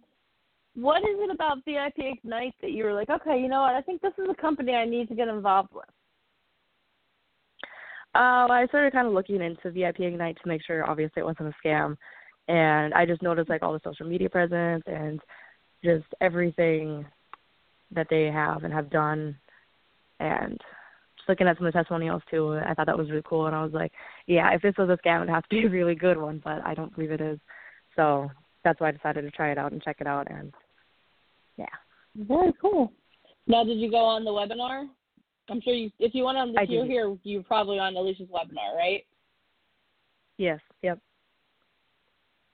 what 0.76 1.00
is 1.00 1.18
it 1.20 1.32
about 1.32 1.66
VIP 1.66 1.96
Ignite 1.98 2.56
that 2.62 2.72
you 2.72 2.86
were 2.86 2.94
like, 2.94 3.10
okay, 3.10 3.40
you 3.40 3.50
know 3.50 3.62
what? 3.62 3.76
I 3.76 3.82
think 3.82 4.02
this 4.02 4.14
is 4.18 4.28
a 4.30 4.42
company 4.42 4.74
I 4.74 4.86
need 4.86 5.10
to 5.10 5.16
get 5.16 5.28
involved 5.28 5.74
with. 5.74 5.86
Uh, 8.14 8.48
I 8.50 8.66
started 8.70 8.94
kind 8.94 9.08
of 9.08 9.14
looking 9.14 9.42
into 9.42 9.72
VIP 9.72 10.02
Ignite 10.02 10.38
to 10.42 10.48
make 10.48 10.64
sure, 10.66 10.90
obviously, 10.90 11.22
it 11.22 11.26
wasn't 11.26 11.50
a 11.50 11.68
scam, 11.68 11.98
and 12.48 12.94
I 12.94 13.06
just 13.06 13.22
noticed 13.22 13.50
like 13.50 13.64
all 13.64 13.74
the 13.74 13.82
social 13.84 14.06
media 14.06 14.30
presence 14.30 14.84
and 14.88 15.20
just 15.84 16.06
everything 16.20 17.06
that 17.94 18.08
they 18.10 18.26
have 18.26 18.64
and 18.64 18.74
have 18.74 18.90
done, 18.90 19.38
and 20.20 20.60
just 21.18 21.30
looking 21.30 21.48
at 21.48 21.58
some 21.58 21.66
of 21.66 21.74
the 21.74 21.78
testimonials 21.78 22.22
too. 22.30 22.60
I 22.66 22.74
thought 22.74 22.88
that 22.88 22.98
was 22.98 23.10
really 23.10 23.24
cool, 23.26 23.48
and 23.48 23.56
I 23.56 23.64
was 23.64 23.74
like, 23.74 23.92
yeah, 24.28 24.54
if 24.54 24.62
this 24.62 24.76
was 24.78 24.90
a 24.90 24.98
scam, 25.06 25.18
it'd 25.18 25.30
have 25.30 25.44
to 25.44 25.50
be 25.50 25.66
a 25.66 25.70
really 25.70 25.96
good 25.96 26.18
one, 26.18 26.42
but 26.44 26.66
I 26.66 26.74
don't 26.74 26.94
believe 26.96 27.12
it 27.12 27.22
is. 27.22 27.40
So 27.96 28.30
that's 28.64 28.80
why 28.80 28.90
I 28.90 28.92
decided 28.92 29.24
to 29.24 29.32
try 29.32 29.52
it 29.52 29.58
out 29.58 29.72
and 29.72 29.84
check 29.84 29.98
it 30.00 30.08
out, 30.08 30.28
and 30.30 30.54
yeah. 31.58 31.66
Very 32.16 32.54
cool. 32.62 32.92
Now, 33.48 33.64
did 33.64 33.78
you 33.80 33.90
go 33.90 33.98
on 33.98 34.24
the 34.24 34.32
webinar? 34.32 34.88
I'm 35.50 35.62
sure 35.62 35.74
you, 35.74 35.92
if 36.00 36.14
you 36.14 36.24
went 36.24 36.38
on, 36.38 36.54
the 36.54 36.66
you're 36.70 36.86
here, 36.86 37.18
you're 37.24 37.44
probably 37.44 37.80
on 37.80 37.96
Alicia's 37.96 38.30
webinar, 38.30 38.76
right? 38.78 39.04
Yes. 40.38 40.60
Yep. 40.82 41.00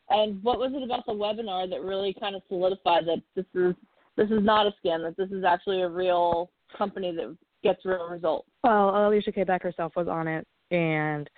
And 0.10 0.41
what 0.41 0.58
was 0.58 0.72
it 0.74 0.84
about 0.84 1.06
the 1.06 1.12
webinar 1.12 1.70
that 1.70 1.82
really 1.82 2.15
kind 2.20 2.36
of 2.36 2.41
solidified 2.48 3.06
that 3.06 3.22
this 3.36 3.46
is 3.53 3.75
this 4.18 4.30
is 4.30 4.44
not 4.44 4.68
a 4.68 4.72
scam, 4.84 5.04
that 5.04 5.16
this 5.18 5.30
is 5.32 5.44
actually 5.44 5.84
a 5.84 5.90
real 5.90 6.50
company 6.78 7.16
that 7.16 7.38
gets 7.64 7.86
real 7.86 8.10
results? 8.10 8.50
Well, 8.64 9.08
Alicia 9.08 9.32
K. 9.32 9.44
Beck 9.44 9.64
herself 9.64 9.94
was 9.96 10.08
on 10.08 10.28
it, 10.28 10.46
and 10.72 11.30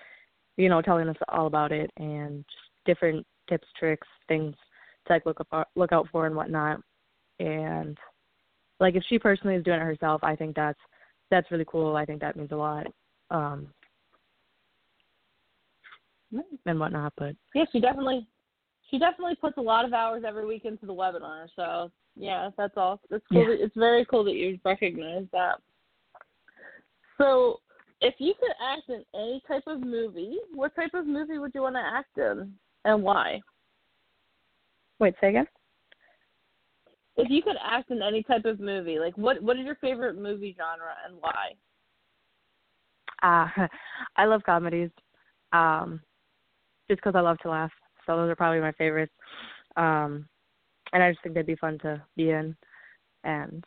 you 0.58 0.68
know, 0.68 0.82
telling 0.82 1.08
us 1.08 1.16
all 1.30 1.48
about 1.48 1.72
it 1.72 1.90
and 1.98 2.44
just 2.46 2.86
different 2.86 3.26
tips, 3.48 3.68
tricks, 3.78 4.08
things 4.28 4.54
to 5.08 5.14
like 5.14 5.26
look 5.26 5.40
up, 5.40 5.70
look 5.76 5.94
out 5.94 6.08
for 6.12 6.26
and 6.26 6.36
whatnot. 6.36 6.82
And 7.40 7.98
like 8.80 8.96
if 8.96 9.04
she 9.08 9.18
personally 9.18 9.56
is 9.56 9.64
doing 9.64 9.80
it 9.80 9.84
herself, 9.84 10.22
I 10.24 10.36
think 10.36 10.56
that's 10.56 10.80
that's 11.32 11.50
really 11.50 11.66
cool. 11.66 11.96
I 11.96 12.06
think 12.06 12.20
that 12.20 12.36
means 12.36 12.52
a 12.52 12.58
lot. 12.58 12.88
Um 13.32 13.68
and 16.66 16.80
whatnot, 16.80 17.14
but 17.18 17.36
yeah, 17.56 17.66
she 17.72 17.80
definitely 17.80 18.28
she 18.90 18.98
definitely 18.98 19.36
puts 19.36 19.58
a 19.58 19.62
lot 19.62 19.86
of 19.86 19.94
hours 19.94 20.24
every 20.28 20.46
week 20.46 20.66
into 20.66 20.86
the 20.86 20.94
webinar. 20.94 21.48
So 21.56 21.92
yeah, 22.16 22.50
that's 22.58 22.74
all. 22.76 23.00
It's 23.10 23.26
cool. 23.32 23.42
Yeah. 23.42 23.50
That, 23.50 23.64
it's 23.64 23.76
very 23.76 24.06
cool 24.06 24.24
that 24.26 24.36
you 24.36 24.60
recognize 24.66 25.26
that. 25.32 25.60
So, 27.18 27.60
if 28.02 28.16
you 28.18 28.34
could 28.40 28.52
act 28.62 28.90
in 28.90 29.04
any 29.14 29.42
type 29.48 29.64
of 29.68 29.82
movie, 29.82 30.38
what 30.54 30.76
type 30.76 30.94
of 30.94 31.06
movie 31.06 31.38
would 31.38 31.52
you 31.54 31.62
want 31.62 31.76
to 31.76 31.82
act 31.82 32.18
in, 32.18 32.54
and 32.86 33.04
why? 33.04 33.42
Wait, 35.00 35.16
say 35.22 35.30
again. 35.30 35.48
If 37.18 37.30
you 37.30 37.42
could 37.42 37.58
act 37.64 37.92
in 37.92 38.02
any 38.02 38.24
type 38.24 38.46
of 38.46 38.60
movie, 38.60 39.00
like 39.00 39.18
what 39.18 39.42
what 39.42 39.58
is 39.58 39.66
your 39.66 39.76
favorite 39.76 40.18
movie 40.18 40.56
genre 40.58 40.94
and 41.06 41.18
why? 41.20 41.52
Uh, 43.22 43.68
I 44.16 44.26
love 44.26 44.42
comedies, 44.46 44.92
um, 45.52 46.02
just 46.90 47.00
because 47.00 47.16
I 47.16 47.22
love 47.22 47.38
to 47.40 47.50
laugh. 47.50 47.72
So 48.10 48.18
those 48.18 48.32
are 48.32 48.36
probably 48.36 48.60
my 48.60 48.72
favorites. 48.72 49.14
Um, 49.78 50.28
and 50.94 51.04
I 51.04 51.12
just 51.12 51.22
think 51.22 51.36
they'd 51.36 51.46
be 51.46 51.56
fun 51.56 51.78
to 51.84 52.02
be 52.18 52.32
in, 52.32 52.56
and 53.24 53.64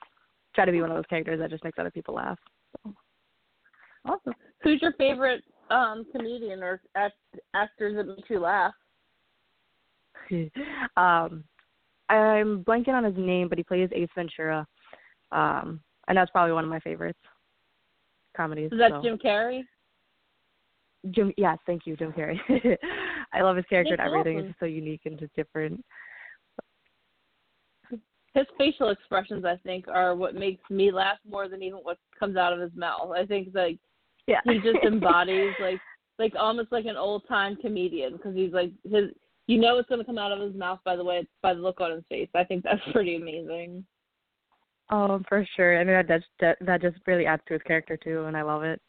try 0.53 0.65
to 0.65 0.73
be 0.73 0.81
one 0.81 0.91
of 0.91 0.97
those 0.97 1.07
characters 1.09 1.39
that 1.39 1.51
just 1.51 1.63
makes 1.63 1.79
other 1.79 1.93
people 1.93 2.15
laugh. 2.15 2.39
So. 2.83 2.93
Awesome. 4.05 4.35
Who's 4.65 4.83
your 4.83 4.95
favorite 4.95 5.45
um, 5.71 6.05
comedian 6.11 6.61
or 6.65 6.81
act, 6.97 7.15
actor 7.55 7.95
that 7.95 8.17
makes 8.17 8.29
you 8.29 8.41
laugh? 8.41 8.75
um, 10.97 11.45
I'm 12.09 12.65
blanking 12.65 12.89
on 12.89 13.05
his 13.05 13.15
name, 13.17 13.49
but 13.49 13.59
he 13.59 13.65
plays 13.65 13.91
Ace 13.95 14.09
Ventura, 14.17 14.67
um, 15.31 15.81
and 16.09 16.19
that's 16.19 16.33
probably 16.33 16.53
one 16.53 16.65
of 16.65 16.71
my 16.71 16.81
favorites 16.81 17.19
comedies. 18.37 18.73
Is 18.73 18.79
that 18.79 18.91
so. 18.91 19.03
Jim 19.03 19.19
Carrey? 19.19 19.63
Jim, 21.11 21.33
yes, 21.37 21.59
thank 21.67 21.87
you, 21.87 21.97
Jim 21.97 22.13
Carrey. 22.13 22.39
I 23.33 23.43
love 23.43 23.57
his 23.57 23.67
character 23.67 23.97
That's 23.97 24.07
and 24.07 24.19
everything. 24.19 24.39
It's 24.39 24.49
just 24.49 24.61
so 24.61 24.67
unique 24.67 25.03
and 25.05 25.19
just 25.19 25.35
different. 25.35 25.85
His 28.35 28.47
facial 28.57 28.91
expressions, 28.91 29.45
I 29.45 29.57
think, 29.57 29.89
are 29.89 30.15
what 30.15 30.35
makes 30.35 30.63
me 30.71 30.91
laugh 30.91 31.19
more 31.29 31.49
than 31.49 31.63
even 31.63 31.81
what 31.81 31.99
comes 32.19 32.37
out 32.37 32.53
of 32.53 32.61
his 32.61 32.71
mouth. 32.75 33.11
I 33.15 33.27
think 33.27 33.49
like 33.55 33.79
Yeah, 34.27 34.41
he 34.45 34.55
just 34.59 34.79
embodies 34.87 35.53
like 35.61 35.81
like 36.19 36.35
almost 36.39 36.73
like 36.73 36.87
an 36.87 36.97
old 36.97 37.27
time 37.29 37.57
comedian 37.57 38.13
because 38.13 38.35
he's 38.35 38.53
like 38.53 38.73
his 38.85 39.11
you 39.47 39.59
know 39.59 39.79
it's 39.79 39.89
going 39.89 39.99
to 39.99 40.05
come 40.05 40.19
out 40.19 40.33
of 40.33 40.41
his 40.41 40.55
mouth 40.55 40.79
by 40.85 40.97
the 40.97 41.05
way 41.05 41.27
by 41.43 41.53
the 41.53 41.61
look 41.61 41.81
on 41.81 41.93
his 41.93 42.05
face. 42.09 42.29
I 42.35 42.45
think 42.45 42.65
that's 42.65 42.81
pretty 42.93 43.17
amazing. 43.17 43.85
oh, 44.91 45.21
for 45.29 45.47
sure. 45.57 45.79
I 45.79 45.85
mean, 45.85 46.07
that 46.07 46.23
that, 46.41 46.59
that 46.61 46.83
just 46.83 46.97
really 47.07 47.27
adds 47.27 47.43
to 47.49 47.55
his 47.55 47.63
character 47.63 47.97
too, 47.97 48.25
and 48.25 48.37
I 48.37 48.43
love 48.43 48.63
it. 48.63 48.81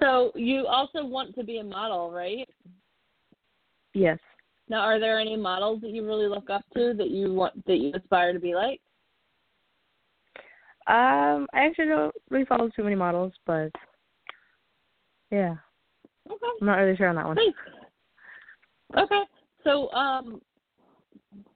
So 0.00 0.32
you 0.34 0.66
also 0.66 1.04
want 1.04 1.34
to 1.34 1.44
be 1.44 1.58
a 1.58 1.64
model, 1.64 2.10
right? 2.10 2.48
Yes. 3.94 4.18
Now, 4.68 4.80
are 4.80 5.00
there 5.00 5.18
any 5.18 5.36
models 5.36 5.80
that 5.80 5.90
you 5.90 6.06
really 6.06 6.26
look 6.26 6.50
up 6.50 6.64
to 6.74 6.94
that 6.94 7.10
you 7.10 7.32
want 7.32 7.64
that 7.66 7.76
you 7.76 7.92
aspire 7.94 8.32
to 8.32 8.38
be 8.38 8.54
like? 8.54 8.80
Um, 10.86 11.46
I 11.52 11.66
actually 11.66 11.86
don't 11.86 12.14
really 12.30 12.44
follow 12.44 12.68
too 12.68 12.82
many 12.82 12.96
models, 12.96 13.32
but 13.46 13.70
yeah, 15.30 15.56
Okay. 16.30 16.46
I'm 16.60 16.66
not 16.66 16.76
really 16.76 16.96
sure 16.96 17.08
on 17.08 17.16
that 17.16 17.26
one. 17.26 17.36
Nice. 17.36 19.04
Okay. 19.04 19.22
So, 19.64 19.90
um, 19.92 20.40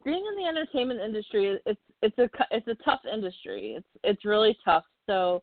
being 0.05 0.25
in 0.27 0.43
the 0.43 0.49
entertainment 0.49 1.01
industry, 1.01 1.59
it's 1.67 1.81
it's 2.03 2.19
a 2.19 2.29
it's 2.51 2.69
a 2.69 2.75
tough 2.85 3.01
industry. 3.11 3.75
It's 3.77 3.87
it's 4.05 4.25
really 4.25 4.57
tough. 4.65 4.85
So, 5.07 5.43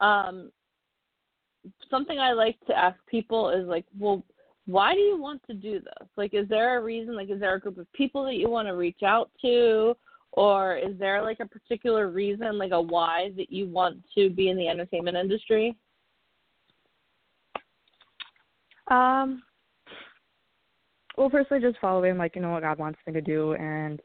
um, 0.00 0.50
something 1.90 2.18
I 2.18 2.32
like 2.32 2.58
to 2.66 2.76
ask 2.76 2.98
people 3.06 3.50
is 3.50 3.66
like, 3.66 3.84
well, 3.98 4.22
why 4.66 4.94
do 4.94 5.00
you 5.00 5.20
want 5.20 5.42
to 5.46 5.54
do 5.54 5.80
this? 5.80 6.08
Like, 6.16 6.34
is 6.34 6.48
there 6.48 6.78
a 6.78 6.82
reason? 6.82 7.16
Like, 7.16 7.30
is 7.30 7.40
there 7.40 7.54
a 7.54 7.60
group 7.60 7.78
of 7.78 7.90
people 7.92 8.24
that 8.24 8.34
you 8.34 8.50
want 8.50 8.68
to 8.68 8.74
reach 8.74 9.02
out 9.02 9.30
to? 9.42 9.96
Or 10.32 10.76
is 10.76 10.98
there 10.98 11.22
like 11.22 11.40
a 11.40 11.46
particular 11.46 12.10
reason, 12.10 12.58
like 12.58 12.72
a 12.72 12.80
why, 12.80 13.32
that 13.36 13.50
you 13.50 13.66
want 13.66 13.98
to 14.14 14.28
be 14.28 14.50
in 14.50 14.58
the 14.58 14.68
entertainment 14.68 15.16
industry? 15.16 15.74
Um, 18.90 19.42
well, 21.16 21.30
personally, 21.30 21.62
just 21.62 21.80
following 21.80 22.16
like 22.16 22.36
you 22.36 22.42
know 22.42 22.50
what 22.50 22.62
God 22.62 22.78
wants 22.78 22.98
me 23.06 23.12
to 23.14 23.20
do, 23.20 23.52
and 23.54 24.00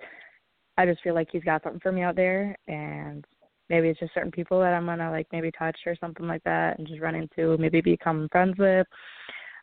I 0.77 0.86
just 0.86 1.01
feel 1.03 1.13
like 1.13 1.27
He's 1.32 1.43
got 1.43 1.62
something 1.63 1.79
for 1.82 1.91
me 1.91 2.01
out 2.01 2.15
there, 2.15 2.58
and 2.67 3.25
maybe 3.70 3.89
it's 3.89 4.00
just 4.00 4.13
certain 4.13 4.32
people 4.32 4.60
that 4.60 4.74
I'm 4.74 4.86
gonna 4.86 5.12
like 5.12 5.27
maybe 5.32 5.51
touch 5.51 5.77
or 5.86 5.96
something 6.00 6.27
like 6.27 6.43
that, 6.43 6.77
and 6.77 6.88
just 6.88 7.01
run 7.01 7.15
into, 7.15 7.58
maybe 7.58 7.82
become 7.82 8.27
friends 8.32 8.58
with. 8.58 8.88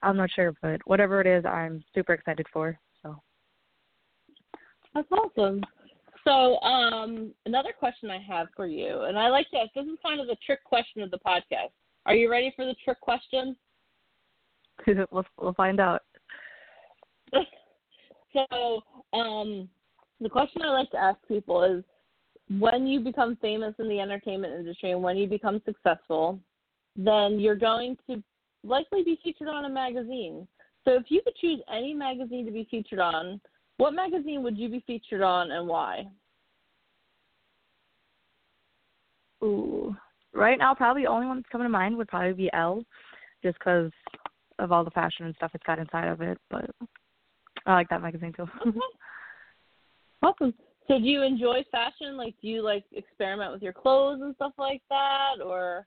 I'm 0.03 0.17
not 0.17 0.31
sure, 0.31 0.53
but 0.63 0.81
whatever 0.87 1.21
it 1.21 1.27
is, 1.27 1.45
I'm 1.45 1.85
super 1.95 2.15
excited 2.15 2.47
for. 2.53 2.79
So. 3.03 3.17
That's 4.95 5.09
awesome. 5.13 5.63
So, 6.25 6.61
um, 6.61 7.33
another 7.47 7.73
question 7.79 8.11
I 8.11 8.19
have 8.19 8.49
for 8.55 8.67
you, 8.67 9.03
and 9.03 9.19
I 9.19 9.29
like 9.29 9.47
this. 9.51 9.69
This 9.75 9.87
is 9.87 9.99
kind 10.05 10.21
of 10.21 10.27
the 10.27 10.37
trick 10.45 10.63
question 10.65 11.03
of 11.03 11.11
the 11.11 11.19
podcast. 11.19 11.71
Are 12.07 12.15
you 12.15 12.31
ready 12.31 12.53
for 12.57 12.65
the 12.65 12.75
trick 12.85 13.01
question? 13.01 13.57
we'll 15.11 15.25
we'll 15.39 15.55
find 15.55 15.81
out. 15.81 16.03
So, 18.33 18.81
um, 19.13 19.69
the 20.21 20.29
question 20.29 20.63
I 20.63 20.71
like 20.71 20.91
to 20.93 20.99
ask 20.99 21.19
people 21.27 21.65
is 21.65 21.83
when 22.59 22.87
you 22.87 23.01
become 23.01 23.37
famous 23.41 23.75
in 23.79 23.89
the 23.89 24.01
entertainment 24.01 24.55
industry 24.55 24.91
and 24.91 25.03
when 25.03 25.17
you 25.17 25.29
become 25.29 25.63
successful, 25.65 26.39
then 26.97 27.39
you're 27.39 27.55
going 27.55 27.97
to 28.09 28.23
likely 28.65 29.05
be 29.05 29.19
featured 29.23 29.49
on 29.49 29.67
a 29.67 29.69
magazine. 29.69 30.49
So 30.85 30.95
if 30.95 31.05
you 31.09 31.21
could 31.23 31.37
choose 31.37 31.61
any 31.73 31.95
magazine 31.95 32.45
to 32.47 32.53
be 32.53 32.67
featured 32.71 32.99
on, 32.99 33.41
what 33.77 33.95
magazine 33.95 34.43
would 34.43 34.59
you 34.59 34.69
be 34.69 34.83
featured 34.87 35.23
on 35.23 35.53
and 35.53 35.69
why? 35.69 36.07
Ooh, 39.43 39.95
right 40.35 40.59
now 40.59 40.75
probably 40.75 41.03
the 41.03 41.09
only 41.09 41.27
one 41.27 41.39
that's 41.39 41.49
coming 41.51 41.67
to 41.67 41.71
mind 41.71 41.97
would 41.97 42.09
probably 42.09 42.33
be 42.33 42.51
Elle, 42.53 42.85
just 43.43 43.59
because 43.59 43.91
of 44.59 44.73
all 44.73 44.85
the 44.85 44.91
fashion 44.91 45.25
and 45.25 45.35
stuff 45.37 45.53
it's 45.55 45.65
got 45.65 45.79
inside 45.79 46.09
of 46.09 46.21
it. 46.21 46.37
But 46.51 46.69
I 47.65 47.75
like 47.75 47.89
that 47.91 48.03
magazine 48.03 48.33
too. 48.33 48.47
Mm-hmm. 48.67 48.79
awesome. 50.23 50.53
So 50.91 50.99
do 50.99 51.05
you 51.05 51.23
enjoy 51.23 51.65
fashion? 51.71 52.17
Like, 52.17 52.35
do 52.43 52.49
you 52.49 52.63
like 52.63 52.85
experiment 52.91 53.53
with 53.53 53.63
your 53.63 53.73
clothes 53.73 54.23
and 54.23 54.35
stuff 54.35 54.55
like 54.59 54.83
that, 54.91 55.37
or? 55.41 55.87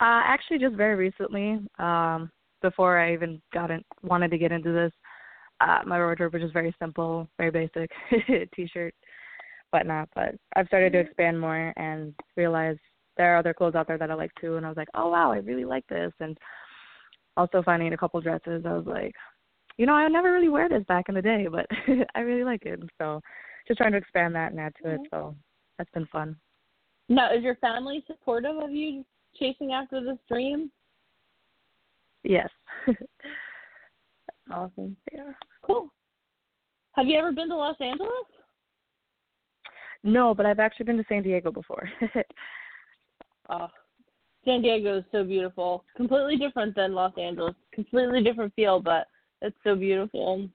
Uh, 0.00 0.22
actually, 0.24 0.58
just 0.58 0.76
very 0.76 0.94
recently, 0.94 1.58
um, 1.80 2.30
before 2.62 2.96
I 3.00 3.12
even 3.12 3.42
got 3.52 3.72
in, 3.72 3.82
wanted 4.04 4.30
to 4.30 4.38
get 4.38 4.52
into 4.52 4.72
this, 4.72 4.92
uh, 5.60 5.80
my 5.84 5.98
wardrobe 5.98 6.32
was 6.32 6.42
just 6.42 6.54
very 6.54 6.72
simple, 6.78 7.28
very 7.38 7.50
basic, 7.50 7.90
t-shirt, 8.54 8.94
whatnot. 9.70 10.08
But 10.14 10.36
I've 10.54 10.68
started 10.68 10.92
to 10.92 10.98
Mm-hmm. 10.98 11.08
expand 11.08 11.40
more 11.40 11.72
and 11.76 12.14
realize 12.36 12.76
there 13.16 13.34
are 13.34 13.38
other 13.38 13.52
clothes 13.52 13.74
out 13.74 13.88
there 13.88 13.98
that 13.98 14.12
I 14.12 14.14
like 14.14 14.30
too. 14.40 14.58
And 14.58 14.64
I 14.64 14.68
was 14.68 14.76
like, 14.78 14.88
oh 14.94 15.10
wow, 15.10 15.32
I 15.32 15.38
really 15.38 15.64
like 15.64 15.86
this. 15.88 16.12
And 16.20 16.38
also 17.36 17.62
finding 17.64 17.92
a 17.92 17.96
couple 17.96 18.20
dresses, 18.20 18.64
I 18.64 18.74
was 18.74 18.86
like, 18.86 19.14
you 19.80 19.86
know, 19.86 19.94
I 19.94 20.02
would 20.02 20.12
never 20.12 20.30
really 20.30 20.50
wear 20.50 20.68
this 20.68 20.84
back 20.88 21.08
in 21.08 21.14
the 21.14 21.22
day, 21.22 21.46
but 21.50 21.64
I 22.14 22.20
really 22.20 22.44
like 22.44 22.66
it. 22.66 22.82
So 22.98 23.22
just 23.66 23.78
trying 23.78 23.92
to 23.92 23.96
expand 23.96 24.34
that 24.34 24.50
and 24.50 24.60
add 24.60 24.74
to 24.82 24.90
it. 24.90 25.00
Mm-hmm. 25.00 25.04
So 25.10 25.34
that's 25.78 25.90
been 25.92 26.04
fun. 26.12 26.36
Now, 27.08 27.34
is 27.34 27.42
your 27.42 27.54
family 27.56 28.04
supportive 28.06 28.58
of 28.58 28.72
you 28.72 29.06
chasing 29.38 29.72
after 29.72 30.04
this 30.04 30.18
dream? 30.28 30.70
Yes. 32.22 32.48
Awesome. 34.52 34.96
yeah. 35.12 35.30
Cool. 35.62 35.88
Have 36.96 37.06
you 37.06 37.16
ever 37.16 37.30
been 37.30 37.48
to 37.50 37.56
Los 37.56 37.76
Angeles? 37.80 38.10
No, 40.02 40.34
but 40.34 40.44
I've 40.44 40.58
actually 40.58 40.86
been 40.86 40.96
to 40.96 41.04
San 41.08 41.22
Diego 41.22 41.52
before. 41.52 41.88
Oh, 43.48 43.68
San 44.44 44.60
Diego 44.60 44.98
is 44.98 45.04
so 45.12 45.22
beautiful. 45.22 45.84
Completely 45.96 46.36
different 46.36 46.74
than 46.74 46.94
Los 46.94 47.12
Angeles. 47.16 47.54
Completely 47.72 48.24
different 48.24 48.52
feel, 48.56 48.80
but 48.80 49.06
it's 49.42 49.56
so 49.64 49.74
beautiful. 49.74 50.48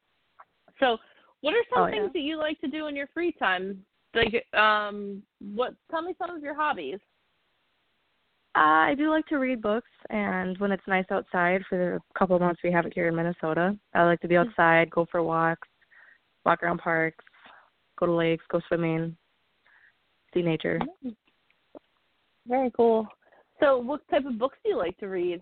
So, 0.80 0.98
what 1.42 1.54
are 1.54 1.64
some 1.74 1.88
Oh, 1.88 1.90
things 1.90 2.04
yeah. 2.06 2.10
that 2.14 2.20
you 2.20 2.38
like 2.38 2.60
to 2.62 2.68
do 2.68 2.88
in 2.88 2.96
your 2.96 3.08
free 3.14 3.32
time? 3.32 3.86
Like, 4.14 4.46
um, 4.60 5.22
what? 5.40 5.74
Tell 5.92 6.02
me 6.02 6.16
some 6.18 6.36
of 6.36 6.42
your 6.42 6.56
hobbies. 6.56 7.00
Uh, 8.56 8.88
I 8.88 8.96
do 8.98 9.10
like 9.10 9.26
to 9.28 9.36
read 9.38 9.62
books, 9.62 9.90
and 10.10 10.58
when 10.60 10.72
it's 10.72 10.88
nice 10.88 11.06
outside 11.12 11.62
for 11.68 11.78
the 11.78 12.00
couple 12.18 12.38
of 12.38 12.42
months 12.42 12.62
we 12.64 12.72
have 12.72 12.86
it 12.86 12.94
here 12.94 13.10
in 13.10 13.16
Minnesota, 13.16 13.78
I 13.94 14.04
like 14.04 14.22
to 14.22 14.30
be 14.30 14.38
outside, 14.38 14.90
go 14.92 15.06
for 15.12 15.22
walks, 15.22 15.68
walk 16.46 16.64
around 16.64 16.78
parks, 16.78 17.26
go 18.00 18.06
to 18.06 18.14
lakes, 18.14 18.46
go 18.50 18.62
swimming, 18.70 19.18
see 20.34 20.42
nature. 20.42 20.80
Very 22.48 22.72
cool. 22.72 23.06
So, 23.60 23.78
what 23.78 24.08
type 24.10 24.26
of 24.26 24.40
books 24.40 24.58
do 24.64 24.70
you 24.70 24.78
like 24.78 24.98
to 25.00 25.08
read? 25.08 25.42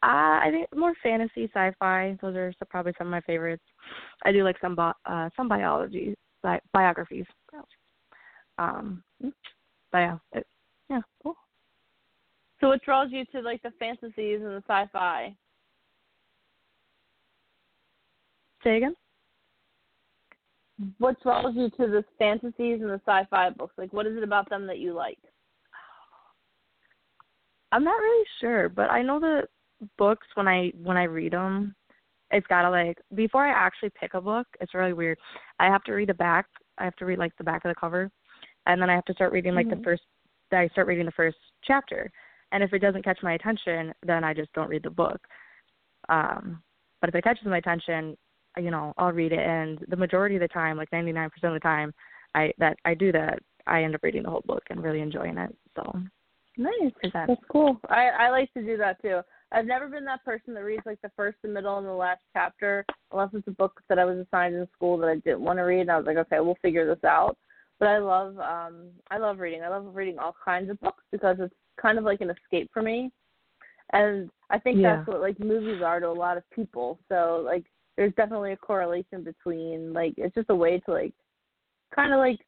Uh, 0.00 0.38
I 0.44 0.48
think 0.52 0.68
more 0.76 0.92
fantasy, 1.02 1.50
sci-fi. 1.52 2.16
Those 2.22 2.36
are 2.36 2.52
probably 2.70 2.92
some 2.96 3.08
of 3.08 3.10
my 3.10 3.20
favorites. 3.22 3.64
I 4.24 4.30
do 4.30 4.44
like 4.44 4.56
some 4.60 4.76
bi- 4.76 4.92
uh, 5.06 5.28
some 5.36 5.48
biology 5.48 6.14
bi- 6.42 6.60
biographies. 6.72 7.26
Um, 8.58 9.02
but 9.90 9.98
yeah, 9.98 10.18
it, 10.32 10.46
yeah, 10.88 11.00
cool. 11.22 11.34
So, 12.60 12.68
what 12.68 12.82
draws 12.82 13.10
you 13.10 13.24
to 13.32 13.40
like 13.40 13.60
the 13.62 13.72
fantasies 13.78 14.40
and 14.40 14.50
the 14.50 14.62
sci-fi? 14.68 15.34
Say 18.62 18.76
again. 18.76 18.94
What 20.98 21.20
draws 21.22 21.56
you 21.56 21.70
to 21.70 21.90
the 21.90 22.04
fantasies 22.18 22.80
and 22.80 22.90
the 22.90 23.00
sci-fi 23.04 23.50
books? 23.50 23.74
Like, 23.76 23.92
what 23.92 24.06
is 24.06 24.16
it 24.16 24.22
about 24.22 24.48
them 24.48 24.66
that 24.68 24.78
you 24.78 24.92
like? 24.92 25.18
I'm 27.72 27.84
not 27.84 27.98
really 27.98 28.26
sure, 28.40 28.68
but 28.68 28.90
I 28.90 29.02
know 29.02 29.18
the 29.18 29.42
books 29.96 30.26
when 30.34 30.48
I 30.48 30.72
when 30.82 30.96
I 30.96 31.04
read 31.04 31.32
them, 31.32 31.74
it's 32.30 32.46
gotta 32.46 32.70
like 32.70 32.98
before 33.14 33.46
I 33.46 33.50
actually 33.50 33.90
pick 33.98 34.14
a 34.14 34.20
book. 34.20 34.46
It's 34.60 34.74
really 34.74 34.92
weird. 34.92 35.18
I 35.58 35.66
have 35.66 35.84
to 35.84 35.92
read 35.92 36.08
the 36.08 36.14
back. 36.14 36.46
I 36.78 36.84
have 36.84 36.96
to 36.96 37.04
read 37.04 37.18
like 37.18 37.36
the 37.38 37.44
back 37.44 37.64
of 37.64 37.70
the 37.70 37.80
cover, 37.80 38.10
and 38.66 38.80
then 38.80 38.90
I 38.90 38.94
have 38.94 39.04
to 39.06 39.14
start 39.14 39.32
reading 39.32 39.54
like 39.54 39.66
Mhm. 39.66 39.78
the 39.78 39.82
first. 39.82 40.02
I 40.52 40.68
start 40.68 40.86
reading 40.86 41.06
the 41.06 41.12
first 41.12 41.36
chapter, 41.62 42.10
and 42.52 42.62
if 42.62 42.72
it 42.72 42.78
doesn't 42.78 43.02
catch 43.02 43.22
my 43.22 43.34
attention, 43.34 43.94
then 44.02 44.24
I 44.24 44.32
just 44.32 44.52
don't 44.54 44.68
read 44.68 44.82
the 44.82 44.90
book. 44.90 45.20
Um, 46.08 46.62
but 47.00 47.08
if 47.08 47.14
it 47.14 47.24
catches 47.24 47.46
my 47.46 47.58
attention, 47.58 48.16
you 48.56 48.70
know, 48.70 48.94
I'll 48.96 49.12
read 49.12 49.32
it, 49.32 49.40
and 49.40 49.78
the 49.88 49.96
majority 49.96 50.36
of 50.36 50.40
the 50.40 50.48
time, 50.48 50.76
like 50.76 50.90
99% 50.90 51.54
of 51.54 51.54
the 51.54 51.60
time, 51.60 51.92
I 52.34 52.52
that 52.58 52.78
I 52.84 52.94
do 52.94 53.12
that, 53.12 53.40
I 53.66 53.82
end 53.82 53.94
up 53.94 54.02
reading 54.02 54.22
the 54.22 54.30
whole 54.30 54.42
book 54.46 54.64
and 54.70 54.82
really 54.82 55.00
enjoying 55.00 55.38
it. 55.38 55.54
So 55.76 56.02
Nice. 56.56 57.12
That's 57.14 57.40
cool. 57.50 57.80
I 57.88 58.08
I 58.08 58.30
like 58.30 58.52
to 58.54 58.62
do 58.62 58.76
that 58.78 59.00
too. 59.00 59.20
I've 59.50 59.66
never 59.66 59.88
been 59.88 60.04
that 60.04 60.24
person 60.24 60.52
that 60.54 60.64
reads 60.64 60.84
like 60.84 61.00
the 61.00 61.10
first, 61.16 61.38
the 61.42 61.48
middle, 61.48 61.78
and 61.78 61.86
the 61.86 61.92
last 61.92 62.20
chapter, 62.34 62.84
unless 63.12 63.30
it's 63.32 63.48
a 63.48 63.52
book 63.52 63.80
that 63.88 63.98
I 63.98 64.04
was 64.04 64.18
assigned 64.18 64.54
in 64.54 64.68
school 64.74 64.98
that 64.98 65.08
I 65.08 65.16
didn't 65.16 65.40
want 65.40 65.58
to 65.58 65.62
read, 65.62 65.80
and 65.80 65.90
I 65.90 65.96
was 65.96 66.06
like, 66.06 66.18
okay, 66.18 66.40
we'll 66.40 66.58
figure 66.60 66.86
this 66.86 67.02
out. 67.04 67.36
But 67.78 67.88
I 67.88 67.98
love 67.98 68.38
um 68.38 68.88
I 69.10 69.18
love 69.18 69.38
reading. 69.38 69.62
I 69.62 69.68
love 69.68 69.94
reading 69.94 70.18
all 70.18 70.34
kinds 70.44 70.70
of 70.70 70.80
books 70.80 71.04
because 71.12 71.36
it's 71.40 71.54
kind 71.80 71.96
of 71.96 72.04
like 72.04 72.20
an 72.20 72.30
escape 72.30 72.70
for 72.72 72.82
me. 72.82 73.10
And 73.92 74.30
I 74.50 74.58
think 74.58 74.78
Yeah. 74.78 74.96
that's 74.96 75.06
what 75.06 75.20
like 75.20 75.38
movies 75.38 75.80
are 75.82 76.00
to 76.00 76.08
a 76.08 76.10
lot 76.10 76.36
of 76.36 76.50
people. 76.50 76.98
So 77.08 77.42
like 77.44 77.64
there's 77.96 78.14
definitely 78.14 78.52
a 78.52 78.56
correlation 78.56 79.22
between 79.22 79.92
like 79.92 80.14
it's 80.16 80.34
just 80.34 80.50
a 80.50 80.54
way 80.54 80.80
to 80.80 80.90
like 80.90 81.14
kind 81.94 82.12
of 82.12 82.18
like 82.18 82.38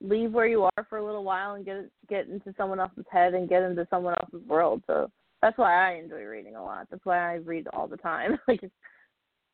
leave 0.00 0.32
where 0.32 0.46
you 0.46 0.62
are 0.62 0.86
for 0.88 0.98
a 0.98 1.04
little 1.04 1.24
while 1.24 1.54
and 1.54 1.64
get 1.64 1.90
get 2.08 2.28
into 2.28 2.54
someone 2.56 2.80
else's 2.80 3.04
head 3.10 3.34
and 3.34 3.48
get 3.48 3.62
into 3.62 3.86
someone 3.90 4.14
else's 4.22 4.46
world. 4.48 4.82
So 4.86 5.10
that's 5.42 5.58
why 5.58 5.90
I 5.90 5.94
enjoy 5.96 6.22
reading 6.22 6.56
a 6.56 6.62
lot. 6.62 6.86
That's 6.90 7.04
why 7.04 7.32
I 7.32 7.36
read 7.36 7.66
all 7.72 7.86
the 7.86 7.96
time. 7.96 8.38
like 8.48 8.62
it's 8.62 8.74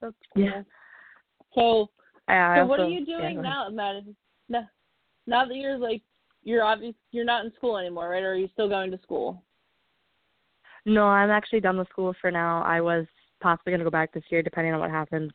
that's 0.01 0.15
cool. 0.35 0.45
Yeah. 0.45 0.63
So 1.55 1.89
I 2.29 2.59
so 2.59 2.67
what 2.67 2.81
are 2.81 2.89
you 2.89 3.05
doing 3.07 3.39
ahead. 3.39 3.43
now, 3.43 3.69
Madison? 3.71 4.17
Now, 4.49 4.69
now 5.27 5.47
that 5.47 5.55
you're 5.55 5.79
like 5.79 6.03
you're 6.43 6.65
obvious 6.65 6.95
you're 7.13 7.25
not 7.25 7.45
in 7.45 7.53
school 7.55 7.79
anymore, 7.79 8.11
right? 8.11 8.23
Or 8.23 8.33
are 8.33 8.37
you 8.37 8.49
still 8.53 8.69
going 8.69 8.91
to 8.91 8.99
school? 9.03 9.43
No, 10.85 11.05
I'm 11.05 11.31
actually 11.31 11.61
done 11.61 11.79
with 11.79 11.89
school 11.89 12.15
for 12.21 12.31
now. 12.31 12.63
I 12.63 12.81
was 12.81 13.07
possibly 13.41 13.73
going 13.73 13.81
to 13.81 13.85
go 13.85 13.91
back 13.91 14.13
this 14.13 14.23
year, 14.31 14.43
depending 14.43 14.73
on 14.73 14.81
what 14.81 14.91
happens. 14.91 15.33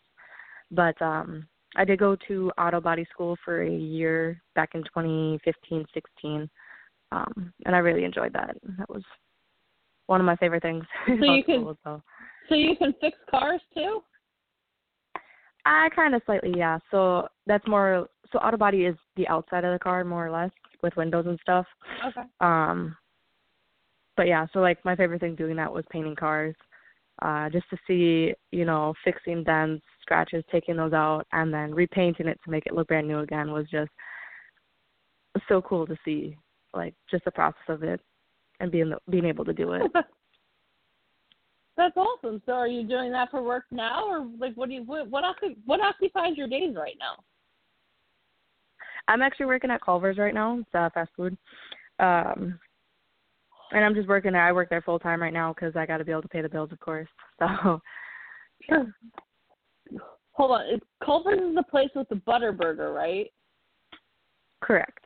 But 0.71 0.99
um, 1.01 1.45
I 1.75 1.83
did 1.83 1.99
go 1.99 2.15
to 2.27 2.51
auto 2.57 2.79
body 2.79 3.05
school 3.11 3.37
for 3.43 3.63
a 3.63 3.69
year 3.69 4.41
back 4.55 4.69
in 4.75 4.83
2015, 4.83 5.85
16, 5.93 6.49
um, 7.11 7.53
and 7.65 7.75
I 7.75 7.79
really 7.79 8.05
enjoyed 8.05 8.31
that. 8.31 8.55
That 8.77 8.89
was 8.89 9.03
one 10.07 10.19
of 10.19 10.25
my 10.25 10.35
favorite 10.37 10.63
things. 10.63 10.83
So 11.07 11.13
you 11.13 11.43
can- 11.43 11.61
school, 11.61 11.77
so. 11.83 12.01
So 12.49 12.55
you 12.55 12.75
can 12.75 12.93
fix 12.99 13.17
cars 13.29 13.61
too? 13.73 14.01
I 15.65 15.89
kind 15.95 16.15
of 16.15 16.21
slightly, 16.25 16.53
yeah. 16.57 16.79
So 16.89 17.27
that's 17.45 17.65
more. 17.67 18.07
So 18.31 18.39
auto 18.39 18.57
body 18.57 18.85
is 18.85 18.95
the 19.15 19.27
outside 19.27 19.63
of 19.63 19.73
the 19.73 19.79
car, 19.79 20.03
more 20.03 20.25
or 20.27 20.31
less, 20.31 20.51
with 20.81 20.95
windows 20.95 21.25
and 21.27 21.39
stuff. 21.41 21.65
Okay. 22.07 22.27
Um, 22.39 22.95
but 24.17 24.27
yeah, 24.27 24.47
so 24.51 24.59
like 24.59 24.83
my 24.83 24.95
favorite 24.95 25.21
thing 25.21 25.35
doing 25.35 25.55
that 25.57 25.71
was 25.71 25.85
painting 25.91 26.15
cars, 26.15 26.55
uh, 27.21 27.49
just 27.49 27.69
to 27.69 27.77
see, 27.87 28.33
you 28.51 28.65
know, 28.65 28.93
fixing 29.03 29.43
dents, 29.43 29.83
scratches, 30.01 30.43
taking 30.51 30.75
those 30.75 30.93
out, 30.93 31.25
and 31.31 31.53
then 31.53 31.73
repainting 31.73 32.27
it 32.27 32.39
to 32.43 32.51
make 32.51 32.65
it 32.65 32.73
look 32.73 32.87
brand 32.87 33.07
new 33.07 33.19
again 33.19 33.51
was 33.51 33.65
just 33.69 33.91
so 35.47 35.61
cool 35.61 35.85
to 35.85 35.95
see, 36.03 36.35
like 36.73 36.93
just 37.09 37.23
the 37.25 37.31
process 37.31 37.61
of 37.69 37.83
it 37.83 38.01
and 38.61 38.71
being 38.71 38.93
being 39.09 39.25
able 39.25 39.45
to 39.45 39.53
do 39.53 39.73
it. 39.73 39.91
That's 41.77 41.97
awesome. 41.97 42.41
So 42.45 42.51
are 42.53 42.67
you 42.67 42.83
doing 42.83 43.11
that 43.11 43.31
for 43.31 43.41
work 43.41 43.65
now, 43.71 44.05
or 44.07 44.27
like 44.39 44.53
what 44.55 44.69
do 44.69 44.75
you 44.75 44.83
what 44.83 45.09
what, 45.09 45.23
what 45.65 45.81
occupies 45.81 46.37
your 46.37 46.47
days 46.47 46.75
right 46.75 46.95
now? 46.99 47.23
I'm 49.07 49.21
actually 49.21 49.47
working 49.47 49.71
at 49.71 49.81
Culver's 49.81 50.17
right 50.17 50.33
now. 50.33 50.59
It's 50.59 50.69
uh, 50.75 50.89
fast 50.93 51.11
food. 51.17 51.35
Um, 51.99 52.59
and 53.71 53.85
I'm 53.85 53.95
just 53.95 54.07
working 54.07 54.33
there. 54.33 54.45
I 54.45 54.51
work 54.51 54.69
there 54.69 54.81
full 54.81 54.99
time 54.99 55.21
right 55.21 55.33
now 55.33 55.53
because 55.53 55.75
I 55.75 55.85
got 55.85 55.97
to 55.97 56.05
be 56.05 56.11
able 56.11 56.21
to 56.21 56.27
pay 56.27 56.41
the 56.41 56.49
bills, 56.49 56.71
of 56.71 56.79
course. 56.79 57.09
So, 57.39 57.81
Sure. 58.69 58.85
Hold 60.33 60.51
on. 60.51 60.61
It's 60.67 60.85
Culver's 61.03 61.39
is 61.39 61.55
the 61.55 61.63
place 61.63 61.89
with 61.95 62.07
the 62.09 62.15
butter 62.15 62.51
burger, 62.51 62.93
right? 62.93 63.31
correct. 64.61 65.03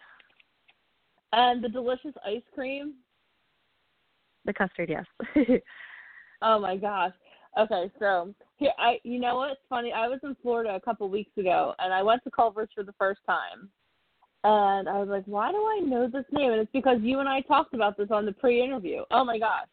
And 1.31 1.63
the 1.63 1.69
delicious 1.69 2.13
ice 2.25 2.43
cream. 2.53 2.95
The 4.45 4.53
custard, 4.53 4.89
yes. 4.89 5.05
Oh 6.41 6.59
my 6.59 6.75
gosh. 6.75 7.13
Okay, 7.57 7.89
so 7.99 8.33
Here, 8.57 8.71
I 8.77 8.99
you 9.03 9.19
know 9.19 9.37
what's 9.37 9.59
funny? 9.69 9.93
I 9.93 10.07
was 10.07 10.19
in 10.23 10.35
Florida 10.41 10.75
a 10.75 10.81
couple 10.81 11.07
weeks 11.09 11.31
ago, 11.37 11.73
and 11.79 11.93
I 11.93 12.03
went 12.03 12.23
to 12.25 12.31
Culver's 12.31 12.69
for 12.75 12.83
the 12.83 12.93
first 12.99 13.21
time, 13.25 13.69
and 14.43 14.89
I 14.89 14.97
was 14.99 15.07
like, 15.07 15.23
"Why 15.25 15.51
do 15.51 15.57
I 15.57 15.79
know 15.79 16.07
this 16.07 16.25
name?" 16.31 16.51
And 16.51 16.61
it's 16.61 16.71
because 16.73 16.97
you 17.01 17.19
and 17.19 17.29
I 17.29 17.41
talked 17.41 17.73
about 17.73 17.97
this 17.97 18.11
on 18.11 18.25
the 18.25 18.33
pre-interview. 18.33 19.03
Oh 19.11 19.23
my 19.23 19.39
gosh, 19.39 19.67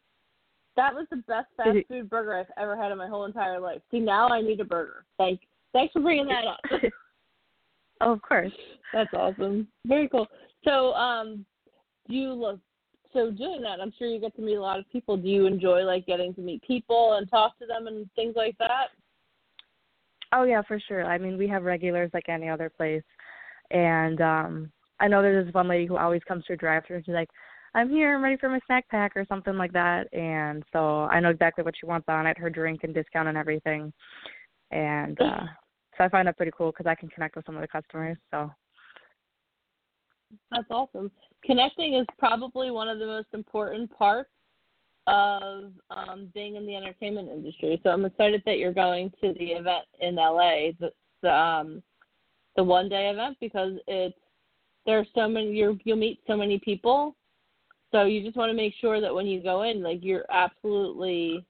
that 0.77 0.93
was 0.93 1.05
the 1.09 1.17
best 1.27 1.47
fast 1.57 1.77
food 1.89 2.09
burger 2.09 2.33
I've 2.33 2.51
ever 2.57 2.77
had 2.77 2.91
in 2.91 2.97
my 2.97 3.07
whole 3.07 3.25
entire 3.25 3.59
life. 3.59 3.81
See, 3.91 3.99
now 3.99 4.29
I 4.29 4.41
need 4.41 4.61
a 4.61 4.65
burger. 4.65 5.05
Thank, 5.17 5.41
thanks 5.73 5.91
for 5.91 6.01
bringing 6.01 6.27
that 6.27 6.45
up. 6.45 6.59
oh, 8.01 8.11
of 8.13 8.21
course. 8.21 8.53
That's 8.93 9.13
awesome. 9.13 9.67
Very 9.85 10.07
cool. 10.07 10.27
So, 10.63 10.93
um, 10.93 11.45
do 12.07 12.15
you 12.15 12.33
look? 12.33 12.59
So 13.13 13.29
doing 13.29 13.61
that, 13.61 13.79
I'm 13.79 13.93
sure 13.97 14.07
you 14.07 14.19
get 14.19 14.35
to 14.35 14.41
meet 14.41 14.55
a 14.55 14.61
lot 14.61 14.79
of 14.79 14.91
people. 14.91 15.15
Do 15.17 15.27
you 15.27 15.45
enjoy 15.45 15.83
like 15.83 16.05
getting 16.07 16.33
to 16.33 16.41
meet 16.41 16.63
people 16.63 17.13
and 17.13 17.29
talk 17.29 17.57
to 17.59 17.65
them 17.65 17.87
and 17.87 18.09
things 18.15 18.33
like 18.35 18.57
that? 18.57 18.87
Oh 20.33 20.43
yeah, 20.43 20.63
for 20.67 20.79
sure. 20.79 21.05
I 21.05 21.19
mean, 21.19 21.37
we 21.37 21.47
have 21.47 21.63
regulars 21.63 22.09
like 22.13 22.27
any 22.27 22.49
other 22.49 22.69
place, 22.69 23.03
and 23.69 24.19
um 24.19 24.71
I 24.99 25.07
know 25.07 25.21
there's 25.21 25.45
this 25.45 25.53
one 25.53 25.67
lady 25.67 25.85
who 25.85 25.97
always 25.97 26.23
comes 26.27 26.43
to 26.45 26.53
a 26.53 26.57
drive-through. 26.57 26.97
and 26.97 27.05
She's 27.05 27.13
like, 27.13 27.29
"I'm 27.75 27.89
here, 27.89 28.15
I'm 28.15 28.23
ready 28.23 28.37
for 28.37 28.49
my 28.49 28.59
snack 28.65 28.87
pack" 28.89 29.11
or 29.15 29.25
something 29.29 29.57
like 29.57 29.73
that, 29.73 30.11
and 30.13 30.63
so 30.73 31.01
I 31.03 31.19
know 31.19 31.29
exactly 31.29 31.63
what 31.63 31.75
she 31.79 31.85
wants 31.85 32.05
on 32.09 32.25
it, 32.25 32.37
her 32.39 32.49
drink 32.49 32.83
and 32.83 32.93
discount 32.95 33.27
and 33.27 33.37
everything, 33.37 33.93
and 34.71 35.19
uh 35.21 35.45
so 35.97 36.03
I 36.03 36.09
find 36.09 36.27
that 36.27 36.37
pretty 36.37 36.51
cool 36.57 36.71
because 36.71 36.87
I 36.87 36.95
can 36.95 37.09
connect 37.09 37.35
with 37.35 37.45
some 37.45 37.55
of 37.55 37.61
the 37.61 37.67
customers. 37.67 38.17
So 38.31 38.49
that's 40.51 40.67
awesome. 40.69 41.11
Connecting 41.43 41.95
is 41.95 42.05
probably 42.17 42.71
one 42.71 42.87
of 42.87 42.99
the 42.99 43.05
most 43.05 43.27
important 43.33 43.91
parts 43.97 44.29
of 45.07 45.71
um, 45.89 46.29
being 46.33 46.55
in 46.55 46.65
the 46.65 46.75
entertainment 46.75 47.29
industry. 47.29 47.79
So 47.83 47.89
I'm 47.89 48.05
excited 48.05 48.41
that 48.45 48.57
you're 48.57 48.73
going 48.73 49.11
to 49.21 49.33
the 49.33 49.51
event 49.51 49.85
in 49.99 50.15
LA, 50.15 50.71
the, 50.79 50.91
the 51.21 51.31
um, 51.31 51.83
the 52.55 52.63
one 52.63 52.87
day 52.87 53.09
event 53.09 53.37
because 53.41 53.73
it's 53.87 54.17
there 54.85 54.99
are 54.99 55.05
so 55.15 55.27
many 55.27 55.51
you 55.51 55.77
you'll 55.83 55.97
meet 55.97 56.19
so 56.27 56.37
many 56.37 56.59
people. 56.59 57.15
So 57.91 58.03
you 58.05 58.23
just 58.23 58.37
want 58.37 58.49
to 58.49 58.55
make 58.55 58.73
sure 58.79 58.99
that 59.01 59.13
when 59.13 59.27
you 59.27 59.41
go 59.41 59.63
in, 59.63 59.83
like 59.83 59.99
you're 60.01 60.25
absolutely 60.31 61.45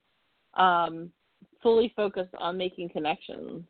um, 0.55 1.09
fully 1.61 1.93
focused 1.95 2.33
on 2.37 2.57
making 2.57 2.89
connections. 2.89 3.63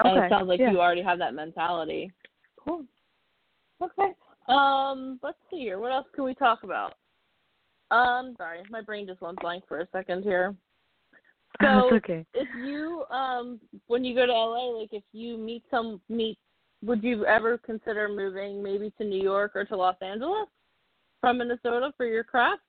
Okay. 0.00 0.10
And 0.10 0.24
it 0.24 0.30
sounds 0.30 0.48
like 0.48 0.60
yeah. 0.60 0.70
you 0.70 0.80
already 0.80 1.02
have 1.02 1.18
that 1.18 1.34
mentality. 1.34 2.12
Cool. 2.66 2.84
Okay. 3.82 4.12
Um, 4.48 5.18
let's 5.22 5.38
see 5.50 5.58
here. 5.58 5.78
What 5.78 5.92
else 5.92 6.06
can 6.14 6.24
we 6.24 6.34
talk 6.34 6.62
about? 6.62 6.94
Um, 7.90 8.34
sorry, 8.36 8.62
my 8.70 8.80
brain 8.80 9.06
just 9.06 9.20
went 9.20 9.40
blank 9.40 9.64
for 9.68 9.80
a 9.80 9.88
second 9.92 10.22
here. 10.22 10.54
So, 11.62 11.94
okay. 11.94 12.26
if 12.34 12.48
you 12.66 13.04
um 13.10 13.58
when 13.86 14.04
you 14.04 14.14
go 14.14 14.26
to 14.26 14.32
LA, 14.32 14.78
like 14.78 14.90
if 14.92 15.04
you 15.12 15.38
meet 15.38 15.62
some 15.70 16.02
meet, 16.10 16.36
would 16.84 17.02
you 17.02 17.24
ever 17.24 17.56
consider 17.56 18.10
moving 18.10 18.62
maybe 18.62 18.92
to 18.98 19.04
New 19.04 19.22
York 19.22 19.52
or 19.54 19.64
to 19.64 19.74
Los 19.74 19.96
Angeles 20.02 20.48
from 21.22 21.38
Minnesota 21.38 21.92
for 21.96 22.04
your 22.04 22.24
craft? 22.24 22.60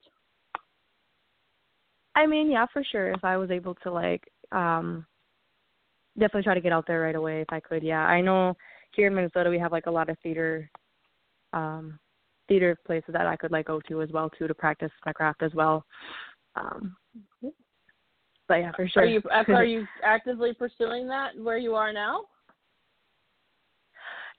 I 2.16 2.28
mean, 2.28 2.50
yeah, 2.50 2.66
for 2.72 2.82
sure. 2.82 3.12
If 3.12 3.26
I 3.26 3.36
was 3.36 3.52
able 3.52 3.76
to 3.84 3.92
like 3.92 4.24
um 4.54 5.06
definitely 6.18 6.44
try 6.44 6.54
to 6.54 6.62
get 6.62 6.72
out 6.72 6.88
there 6.88 7.02
right 7.02 7.16
away 7.16 7.42
if 7.42 7.52
I 7.52 7.60
could. 7.60 7.84
Yeah. 7.84 8.06
I 8.06 8.22
know 8.22 8.56
here 8.96 9.08
in 9.08 9.16
Minnesota 9.16 9.50
we 9.50 9.60
have 9.60 9.72
like 9.72 9.86
a 9.86 9.92
lot 9.92 10.10
of 10.10 10.18
theater 10.24 10.70
um 11.54 12.00
theater 12.48 12.78
places 12.86 13.14
that 13.14 13.28
I 13.28 13.36
could 13.36 13.52
like 13.52 13.68
go 13.68 13.82
to 13.88 14.02
as 14.02 14.10
well 14.12 14.30
too 14.30 14.48
to 14.48 14.54
practice 14.54 14.92
my 15.06 15.14
craft 15.14 15.44
as 15.44 15.54
well. 15.54 15.86
Um 16.56 16.96
but 18.48 18.56
yeah, 18.56 18.72
for 18.76 18.88
sure. 18.88 19.04
Are 19.04 19.06
you 19.06 19.22
are 19.48 19.66
you 19.66 19.86
actively 20.04 20.54
pursuing 20.54 21.08
that 21.08 21.38
where 21.38 21.58
you 21.58 21.76
are 21.76 21.92
now? 21.92 22.22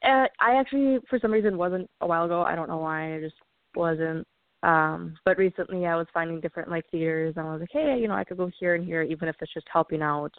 Uh, 0.03 0.27
I 0.41 0.55
actually, 0.55 0.99
for 1.11 1.19
some 1.19 1.33
reason, 1.33 1.59
wasn't 1.59 1.91
a 2.01 2.07
while 2.07 2.25
ago. 2.25 2.43
I 2.43 2.55
don't 2.55 2.69
know 2.69 2.79
why. 2.79 3.17
I 3.17 3.21
just 3.21 3.35
wasn't. 3.75 4.27
Um, 4.63 5.17
but 5.25 5.39
recently, 5.39 5.87
I 5.87 5.97
was 5.97 6.07
finding 6.15 6.41
different 6.41 6.71
like 6.71 6.89
theaters, 6.91 7.35
and 7.37 7.47
I 7.47 7.53
was 7.53 7.61
like, 7.61 7.71
hey, 7.73 7.99
you 8.01 8.09
know, 8.09 8.15
I 8.15 8.25
could 8.25 8.37
go 8.37 8.51
here 8.59 8.75
and 8.75 8.85
here, 8.85 9.03
even 9.03 9.29
if 9.29 9.37
it's 9.41 9.53
just 9.53 9.67
helping 9.73 10.03
out, 10.03 10.33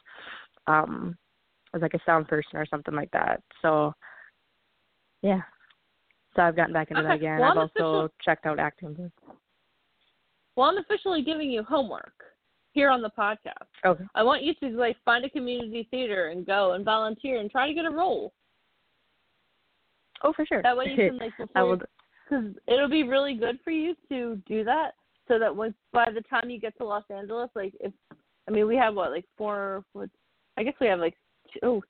um, 0.67 1.17
as 1.75 1.82
like 1.82 1.93
a 1.93 1.99
sound 2.05 2.27
person 2.27 2.55
or 2.55 2.65
something 2.65 2.95
like 2.95 3.12
that. 3.12 3.41
So, 3.62 3.93
yeah. 5.21 5.41
So 6.36 6.43
I've 6.43 6.55
gotten 6.55 6.73
back 6.73 6.91
into 6.91 7.03
that 7.03 7.15
again. 7.15 7.39
Well, 7.39 7.51
I've 7.51 7.58
also 7.58 8.10
checked 8.23 8.45
out 8.45 8.60
acting. 8.60 9.12
Well, 10.55 10.69
I'm 10.69 10.77
officially 10.77 11.21
giving 11.21 11.49
you 11.49 11.63
homework 11.63 12.13
here 12.73 12.89
on 12.89 13.01
the 13.01 13.10
podcast. 13.17 13.67
Okay. 13.86 14.03
I 14.15 14.23
want 14.23 14.43
you 14.43 14.53
to 14.55 14.69
like 14.77 14.97
find 15.03 15.25
a 15.25 15.29
community 15.29 15.88
theater 15.89 16.27
and 16.27 16.45
go 16.45 16.73
and 16.73 16.86
volunteer 16.86 17.39
and 17.39 17.49
try 17.49 17.67
to 17.67 17.73
get 17.73 17.86
a 17.86 17.89
role. 17.89 18.34
Oh, 20.23 20.34
for 20.34 20.45
sure. 20.45 20.62
That 20.62 20.77
way 20.77 20.93
you 20.95 21.10
can 21.10 21.17
like 21.17 21.32
before 21.38 21.67
would. 21.67 21.86
because 22.29 22.45
it'll 22.67 22.89
be 22.89 23.03
really 23.03 23.36
good 23.36 23.60
for 23.63 23.71
you 23.71 23.95
to 24.10 24.41
do 24.47 24.63
that 24.63 24.91
so 25.27 25.39
that 25.39 25.55
when 25.55 25.73
by 25.93 26.08
the 26.13 26.21
time 26.21 26.49
you 26.49 26.60
get 26.60 26.77
to 26.77 26.86
Los 26.86 27.03
Angeles, 27.10 27.49
like 27.55 27.73
if 27.79 27.93
I 28.47 28.51
mean 28.51 28.67
we 28.67 28.75
have 28.75 28.95
what 28.95 29.12
like 29.12 29.25
four 29.38 29.84
what 29.93 30.10
I 30.58 30.63
guess 30.63 30.73
we 30.82 30.88
have 30.88 30.99
like 30.99 31.15
oh, 31.63 31.81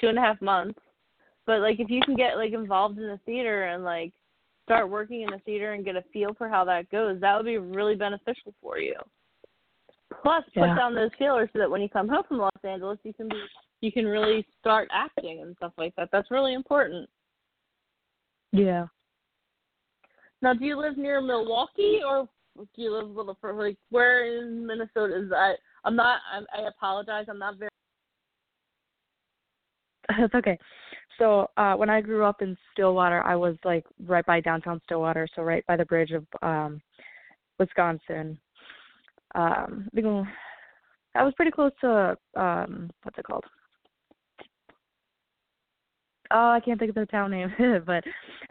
two 0.00 0.08
and 0.08 0.18
a 0.18 0.20
half 0.20 0.40
months, 0.40 0.78
but 1.46 1.60
like 1.60 1.80
if 1.80 1.90
you 1.90 2.00
can 2.02 2.16
get 2.16 2.36
like 2.36 2.52
involved 2.52 2.98
in 2.98 3.06
the 3.06 3.20
theater 3.26 3.64
and 3.64 3.84
like 3.84 4.12
start 4.64 4.90
working 4.90 5.22
in 5.22 5.30
the 5.30 5.38
theater 5.44 5.72
and 5.72 5.84
get 5.84 5.96
a 5.96 6.04
feel 6.12 6.34
for 6.36 6.48
how 6.48 6.64
that 6.64 6.90
goes, 6.90 7.20
that 7.20 7.36
would 7.36 7.46
be 7.46 7.58
really 7.58 7.94
beneficial 7.94 8.54
for 8.60 8.78
you. 8.78 8.94
Plus, 10.22 10.44
put 10.54 10.66
Yeah. 10.66 10.74
down 10.74 10.94
those 10.94 11.10
feelers 11.18 11.48
so 11.52 11.58
that 11.58 11.70
when 11.70 11.80
you 11.80 11.88
come 11.88 12.08
home 12.08 12.24
from 12.24 12.38
Los 12.38 12.50
Angeles, 12.64 12.98
you 13.02 13.14
can 13.14 13.28
be 13.28 13.42
you 13.80 13.92
can 13.92 14.06
really 14.06 14.44
start 14.58 14.88
acting 14.92 15.40
and 15.40 15.54
stuff 15.56 15.72
like 15.78 15.94
that. 15.96 16.08
That's 16.10 16.30
really 16.30 16.54
important. 16.54 17.08
Yeah. 18.52 18.86
Now, 20.42 20.54
do 20.54 20.64
you 20.64 20.76
live 20.76 20.96
near 20.96 21.20
Milwaukee 21.20 22.00
or 22.06 22.28
do 22.56 22.82
you 22.82 22.92
live 22.92 23.08
a 23.08 23.12
little 23.12 23.36
further? 23.40 23.68
Like, 23.68 23.78
where 23.90 24.24
in 24.38 24.66
Minnesota 24.66 25.22
is 25.22 25.28
that? 25.30 25.58
I'm 25.84 25.96
not. 25.96 26.20
I'm, 26.32 26.46
I 26.56 26.68
apologize. 26.68 27.26
I'm 27.28 27.38
not 27.38 27.56
very. 27.56 27.67
That's 30.32 30.34
okay. 30.34 30.58
So 31.18 31.50
uh 31.56 31.74
when 31.74 31.90
I 31.90 32.00
grew 32.00 32.24
up 32.24 32.42
in 32.42 32.56
Stillwater, 32.72 33.22
I 33.22 33.36
was 33.36 33.56
like 33.64 33.84
right 34.06 34.24
by 34.26 34.40
downtown 34.40 34.80
Stillwater, 34.84 35.28
so 35.34 35.42
right 35.42 35.64
by 35.66 35.76
the 35.76 35.84
bridge 35.84 36.12
of 36.12 36.26
um 36.42 36.80
Wisconsin. 37.58 38.38
Um 39.34 39.88
I 41.14 41.24
was 41.24 41.34
pretty 41.34 41.50
close 41.50 41.72
to 41.80 42.16
um 42.36 42.90
what's 43.02 43.18
it 43.18 43.24
called? 43.24 43.44
Oh, 46.30 46.50
I 46.50 46.60
can't 46.60 46.78
think 46.78 46.90
of 46.90 46.94
the 46.94 47.06
town 47.06 47.30
name, 47.30 47.52
but 47.86 48.04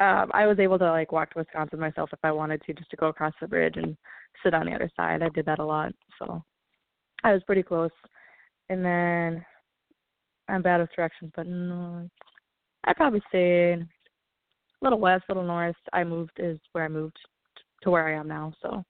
um 0.03 0.31
I 0.33 0.45
was 0.47 0.59
able 0.59 0.79
to 0.79 0.91
like 0.91 1.11
walk 1.11 1.31
to 1.31 1.39
Wisconsin 1.39 1.79
myself 1.79 2.09
if 2.13 2.19
I 2.23 2.31
wanted 2.31 2.61
to 2.63 2.73
just 2.73 2.89
to 2.91 2.97
go 2.97 3.07
across 3.07 3.33
the 3.41 3.47
bridge 3.47 3.75
and 3.77 3.95
sit 4.43 4.53
on 4.53 4.65
the 4.65 4.73
other 4.73 4.89
side. 4.95 5.21
I 5.21 5.29
did 5.29 5.45
that 5.45 5.59
a 5.59 5.65
lot. 5.65 5.93
So 6.19 6.43
I 7.23 7.33
was 7.33 7.43
pretty 7.43 7.63
close. 7.63 7.91
And 8.69 8.83
then 8.83 9.45
I'm 10.49 10.61
bad 10.61 10.79
with 10.79 10.89
directions, 10.95 11.31
but 11.35 11.47
no, 11.47 12.09
I'd 12.85 12.95
probably 12.95 13.21
say 13.31 13.73
a 13.73 13.87
little 14.81 14.99
west, 14.99 15.25
a 15.27 15.33
little 15.33 15.47
north. 15.47 15.75
I 15.93 16.03
moved 16.03 16.31
is 16.37 16.59
where 16.71 16.85
I 16.85 16.89
moved 16.89 17.17
to 17.83 17.91
where 17.91 18.07
I 18.07 18.19
am 18.19 18.27
now. 18.27 18.53
So 18.61 18.83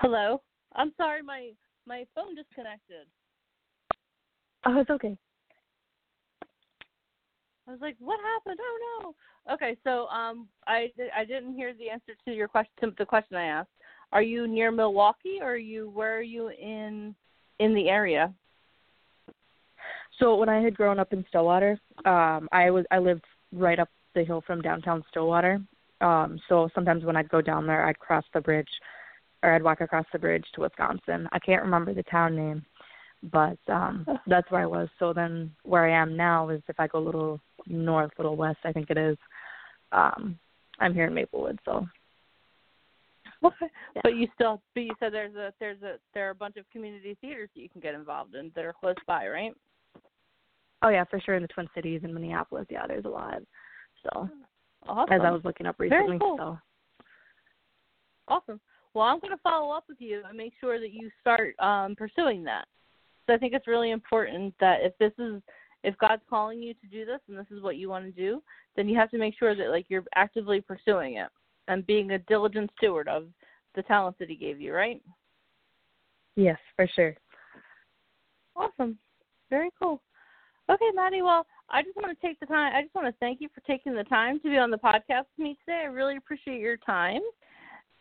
Hello. 0.00 0.40
I'm 0.74 0.92
sorry. 0.96 1.22
My 1.22 1.50
my 1.86 2.06
phone 2.14 2.34
disconnected. 2.34 3.06
oh, 4.66 4.80
it's 4.80 4.90
okay. 4.90 5.16
I 7.68 7.70
was 7.70 7.80
like, 7.80 7.96
"What 7.98 8.18
happened? 8.20 8.58
Oh 8.60 9.02
no." 9.02 9.54
Okay, 9.54 9.76
so 9.84 10.06
um, 10.06 10.48
I 10.66 10.90
I 11.14 11.24
didn't 11.24 11.54
hear 11.54 11.74
the 11.74 11.90
answer 11.90 12.12
to 12.24 12.32
your 12.32 12.48
question. 12.48 12.72
To 12.80 12.94
the 12.98 13.06
question 13.06 13.36
I 13.36 13.46
asked. 13.46 13.70
Are 14.12 14.22
you 14.22 14.48
near 14.48 14.72
Milwaukee, 14.72 15.38
or 15.40 15.52
are 15.52 15.56
you 15.56 15.90
where 15.90 16.16
are 16.16 16.22
you 16.22 16.48
in 16.48 17.14
in 17.60 17.74
the 17.74 17.88
area? 17.88 18.34
So 20.18 20.34
when 20.34 20.48
I 20.48 20.60
had 20.60 20.76
grown 20.76 20.98
up 20.98 21.12
in 21.12 21.24
Stillwater, 21.28 21.78
um, 22.04 22.48
I 22.52 22.70
was 22.70 22.84
I 22.90 22.98
lived 22.98 23.24
right 23.52 23.78
up 23.78 23.88
the 24.14 24.24
hill 24.24 24.42
from 24.46 24.60
downtown 24.60 25.04
Stillwater. 25.10 25.60
Um, 26.00 26.40
so 26.48 26.68
sometimes 26.74 27.04
when 27.04 27.16
I'd 27.16 27.28
go 27.28 27.40
down 27.40 27.66
there, 27.66 27.86
I'd 27.86 27.98
cross 27.98 28.24
the 28.34 28.40
bridge, 28.40 28.68
or 29.42 29.54
I'd 29.54 29.62
walk 29.62 29.80
across 29.80 30.06
the 30.12 30.18
bridge 30.18 30.44
to 30.54 30.62
Wisconsin. 30.62 31.28
I 31.32 31.38
can't 31.38 31.62
remember 31.62 31.94
the 31.94 32.02
town 32.04 32.34
name, 32.34 32.64
but 33.30 33.58
um, 33.68 34.06
that's 34.26 34.50
where 34.50 34.62
I 34.62 34.66
was. 34.66 34.88
So 34.98 35.12
then 35.12 35.52
where 35.62 35.86
I 35.86 36.02
am 36.02 36.16
now 36.16 36.48
is 36.48 36.62
if 36.68 36.80
I 36.80 36.86
go 36.86 36.98
a 36.98 37.06
little 37.06 37.40
north, 37.66 38.10
little 38.18 38.36
west, 38.36 38.58
I 38.64 38.72
think 38.72 38.90
it 38.90 38.98
is. 38.98 39.16
Um, 39.92 40.38
I'm 40.78 40.94
here 40.94 41.06
in 41.06 41.14
Maplewood, 41.14 41.58
so. 41.64 41.86
Yeah. 43.96 44.02
But 44.04 44.14
you 44.14 44.28
still, 44.34 44.62
but 44.74 44.82
you 44.82 44.92
said 45.00 45.12
there's 45.12 45.34
a 45.34 45.52
there's 45.58 45.82
a 45.82 45.96
there 46.14 46.28
are 46.28 46.30
a 46.30 46.34
bunch 46.34 46.56
of 46.56 46.64
community 46.70 47.16
theaters 47.20 47.48
that 47.54 47.60
you 47.60 47.68
can 47.68 47.80
get 47.80 47.94
involved 47.94 48.36
in 48.36 48.52
that 48.54 48.64
are 48.64 48.72
close 48.72 48.94
by, 49.06 49.26
right? 49.26 49.52
oh 50.82 50.88
yeah, 50.88 51.04
for 51.04 51.20
sure 51.20 51.34
in 51.34 51.42
the 51.42 51.48
Twin 51.48 51.68
Cities 51.74 52.00
and 52.04 52.14
Minneapolis, 52.14 52.66
yeah, 52.70 52.86
there's 52.86 53.04
a 53.04 53.08
lot. 53.08 53.40
So 54.02 54.28
Awesome. 54.88 55.12
as 55.12 55.20
I 55.22 55.30
was 55.30 55.42
looking 55.44 55.66
up 55.66 55.76
recently, 55.78 56.18
cool. 56.18 56.36
so 56.38 56.58
Awesome. 58.28 58.60
well, 58.94 59.06
I'm 59.06 59.20
going 59.20 59.32
to 59.36 59.42
follow 59.42 59.74
up 59.74 59.84
with 59.88 60.00
you 60.00 60.22
and 60.26 60.36
make 60.38 60.52
sure 60.60 60.80
that 60.80 60.92
you 60.92 61.10
start 61.20 61.58
um, 61.58 61.94
pursuing 61.96 62.44
that. 62.44 62.66
So 63.26 63.34
I 63.34 63.38
think 63.38 63.52
it's 63.52 63.66
really 63.66 63.90
important 63.90 64.54
that 64.60 64.78
if 64.82 64.96
this 64.98 65.12
is 65.18 65.42
if 65.82 65.96
God's 65.98 66.22
calling 66.28 66.62
you 66.62 66.74
to 66.74 66.86
do 66.90 67.04
this 67.06 67.20
and 67.28 67.38
this 67.38 67.46
is 67.50 67.62
what 67.62 67.76
you 67.76 67.88
want 67.88 68.04
to 68.04 68.10
do, 68.10 68.42
then 68.76 68.88
you 68.88 68.96
have 68.98 69.10
to 69.10 69.18
make 69.18 69.34
sure 69.38 69.54
that 69.54 69.68
like 69.70 69.86
you're 69.88 70.04
actively 70.14 70.60
pursuing 70.60 71.16
it 71.16 71.28
and 71.70 71.86
being 71.86 72.10
a 72.10 72.18
diligent 72.18 72.70
steward 72.76 73.08
of 73.08 73.28
the 73.74 73.82
talents 73.82 74.18
that 74.18 74.28
He 74.28 74.34
gave 74.34 74.60
you, 74.60 74.74
right? 74.74 75.00
Yes, 76.36 76.58
for 76.76 76.88
sure. 76.94 77.14
Awesome. 78.56 78.98
Very 79.48 79.70
cool. 79.80 80.02
Okay, 80.68 80.90
Maddie. 80.94 81.22
Well, 81.22 81.46
I 81.70 81.82
just 81.82 81.96
want 81.96 82.16
to 82.16 82.26
take 82.26 82.38
the 82.40 82.46
time. 82.46 82.74
I 82.74 82.82
just 82.82 82.94
want 82.94 83.06
to 83.06 83.18
thank 83.20 83.40
you 83.40 83.48
for 83.54 83.60
taking 83.62 83.94
the 83.94 84.04
time 84.04 84.40
to 84.40 84.50
be 84.50 84.58
on 84.58 84.70
the 84.70 84.78
podcast 84.78 85.26
with 85.36 85.38
me 85.38 85.56
today. 85.64 85.82
I 85.82 85.86
really 85.86 86.16
appreciate 86.16 86.60
your 86.60 86.76
time, 86.76 87.20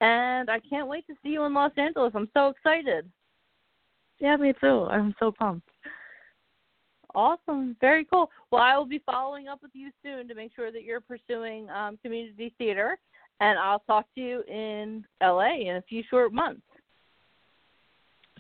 and 0.02 0.50
I 0.50 0.60
can't 0.68 0.88
wait 0.88 1.06
to 1.08 1.14
see 1.22 1.30
you 1.30 1.44
in 1.46 1.54
Los 1.54 1.72
Angeles. 1.78 2.14
I'm 2.16 2.30
so 2.34 2.50
excited. 2.50 3.10
Yeah, 4.20 4.36
me 4.36 4.54
too. 4.60 4.88
I'm 4.90 5.16
so 5.20 5.32
pumped. 5.32 5.70
Awesome. 7.16 7.76
Very 7.82 8.06
cool. 8.06 8.30
Well, 8.52 8.62
I 8.62 8.78
will 8.78 8.86
be 8.86 9.02
following 9.06 9.48
up 9.48 9.62
with 9.62 9.72
you 9.74 9.90
soon 10.04 10.28
to 10.28 10.36
make 10.36 10.52
sure 10.56 10.72
that 10.72 10.84
you're 10.84 11.02
pursuing 11.02 11.70
um, 11.70 11.98
community 12.04 12.54
theater, 12.58 13.00
and 13.40 13.58
I'll 13.58 13.80
talk 13.80 14.06
to 14.16 14.22
you 14.22 14.44
in 14.48 15.06
LA 15.22 15.56
in 15.62 15.76
a 15.78 15.82
few 15.84 16.04
short 16.10 16.34
months. 16.34 16.62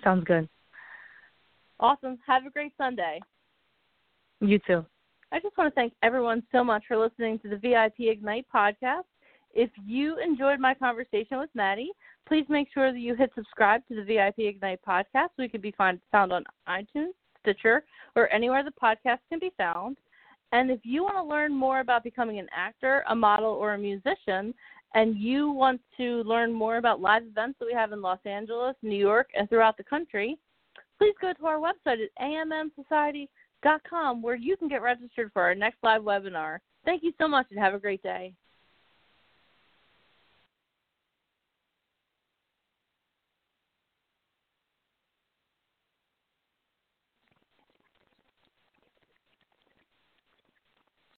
Sounds 0.03 0.23
good. 0.23 0.47
Awesome. 1.79 2.17
Have 2.27 2.45
a 2.45 2.49
great 2.49 2.73
Sunday. 2.77 3.19
You 4.41 4.59
too. 4.65 4.85
I 5.31 5.39
just 5.39 5.57
want 5.57 5.73
to 5.73 5.75
thank 5.75 5.93
everyone 6.01 6.43
so 6.51 6.63
much 6.63 6.83
for 6.87 6.97
listening 6.97 7.39
to 7.39 7.49
the 7.49 7.57
VIP 7.57 8.09
Ignite 8.11 8.47
podcast. 8.53 9.03
If 9.53 9.69
you 9.85 10.19
enjoyed 10.19 10.59
my 10.59 10.73
conversation 10.73 11.39
with 11.39 11.49
Maddie, 11.53 11.91
please 12.27 12.45
make 12.49 12.67
sure 12.73 12.91
that 12.91 12.99
you 12.99 13.15
hit 13.15 13.31
subscribe 13.35 13.81
to 13.87 13.95
the 13.95 14.03
VIP 14.03 14.39
Ignite 14.39 14.79
podcast. 14.87 15.29
We 15.37 15.49
can 15.49 15.61
be 15.61 15.71
find, 15.71 15.99
found 16.11 16.31
on 16.31 16.43
iTunes, 16.67 17.13
Stitcher, 17.41 17.83
or 18.15 18.31
anywhere 18.31 18.63
the 18.63 18.71
podcast 18.81 19.19
can 19.29 19.39
be 19.39 19.51
found. 19.57 19.97
And 20.51 20.71
if 20.71 20.79
you 20.83 21.03
want 21.03 21.15
to 21.15 21.23
learn 21.23 21.53
more 21.53 21.79
about 21.79 22.03
becoming 22.03 22.39
an 22.39 22.47
actor, 22.55 23.03
a 23.07 23.15
model, 23.15 23.51
or 23.51 23.73
a 23.73 23.77
musician, 23.77 24.53
and 24.95 25.17
you 25.17 25.51
want 25.51 25.81
to 25.97 26.23
learn 26.23 26.51
more 26.51 26.77
about 26.77 27.01
live 27.01 27.23
events 27.23 27.59
that 27.59 27.65
we 27.65 27.73
have 27.73 27.91
in 27.91 28.01
Los 28.01 28.19
Angeles, 28.25 28.75
New 28.81 28.97
York, 28.97 29.29
and 29.35 29.47
throughout 29.47 29.77
the 29.77 29.83
country, 29.83 30.37
please 30.97 31.13
go 31.21 31.33
to 31.33 31.45
our 31.45 31.59
website 31.59 32.03
at 32.03 32.21
ammsociety.com 32.21 34.21
where 34.21 34.35
you 34.35 34.57
can 34.57 34.67
get 34.67 34.81
registered 34.81 35.31
for 35.31 35.43
our 35.43 35.55
next 35.55 35.77
live 35.83 36.01
webinar. 36.01 36.57
Thank 36.85 37.03
you 37.03 37.13
so 37.19 37.27
much 37.27 37.47
and 37.51 37.59
have 37.59 37.73
a 37.73 37.79
great 37.79 38.01
day. 38.01 38.33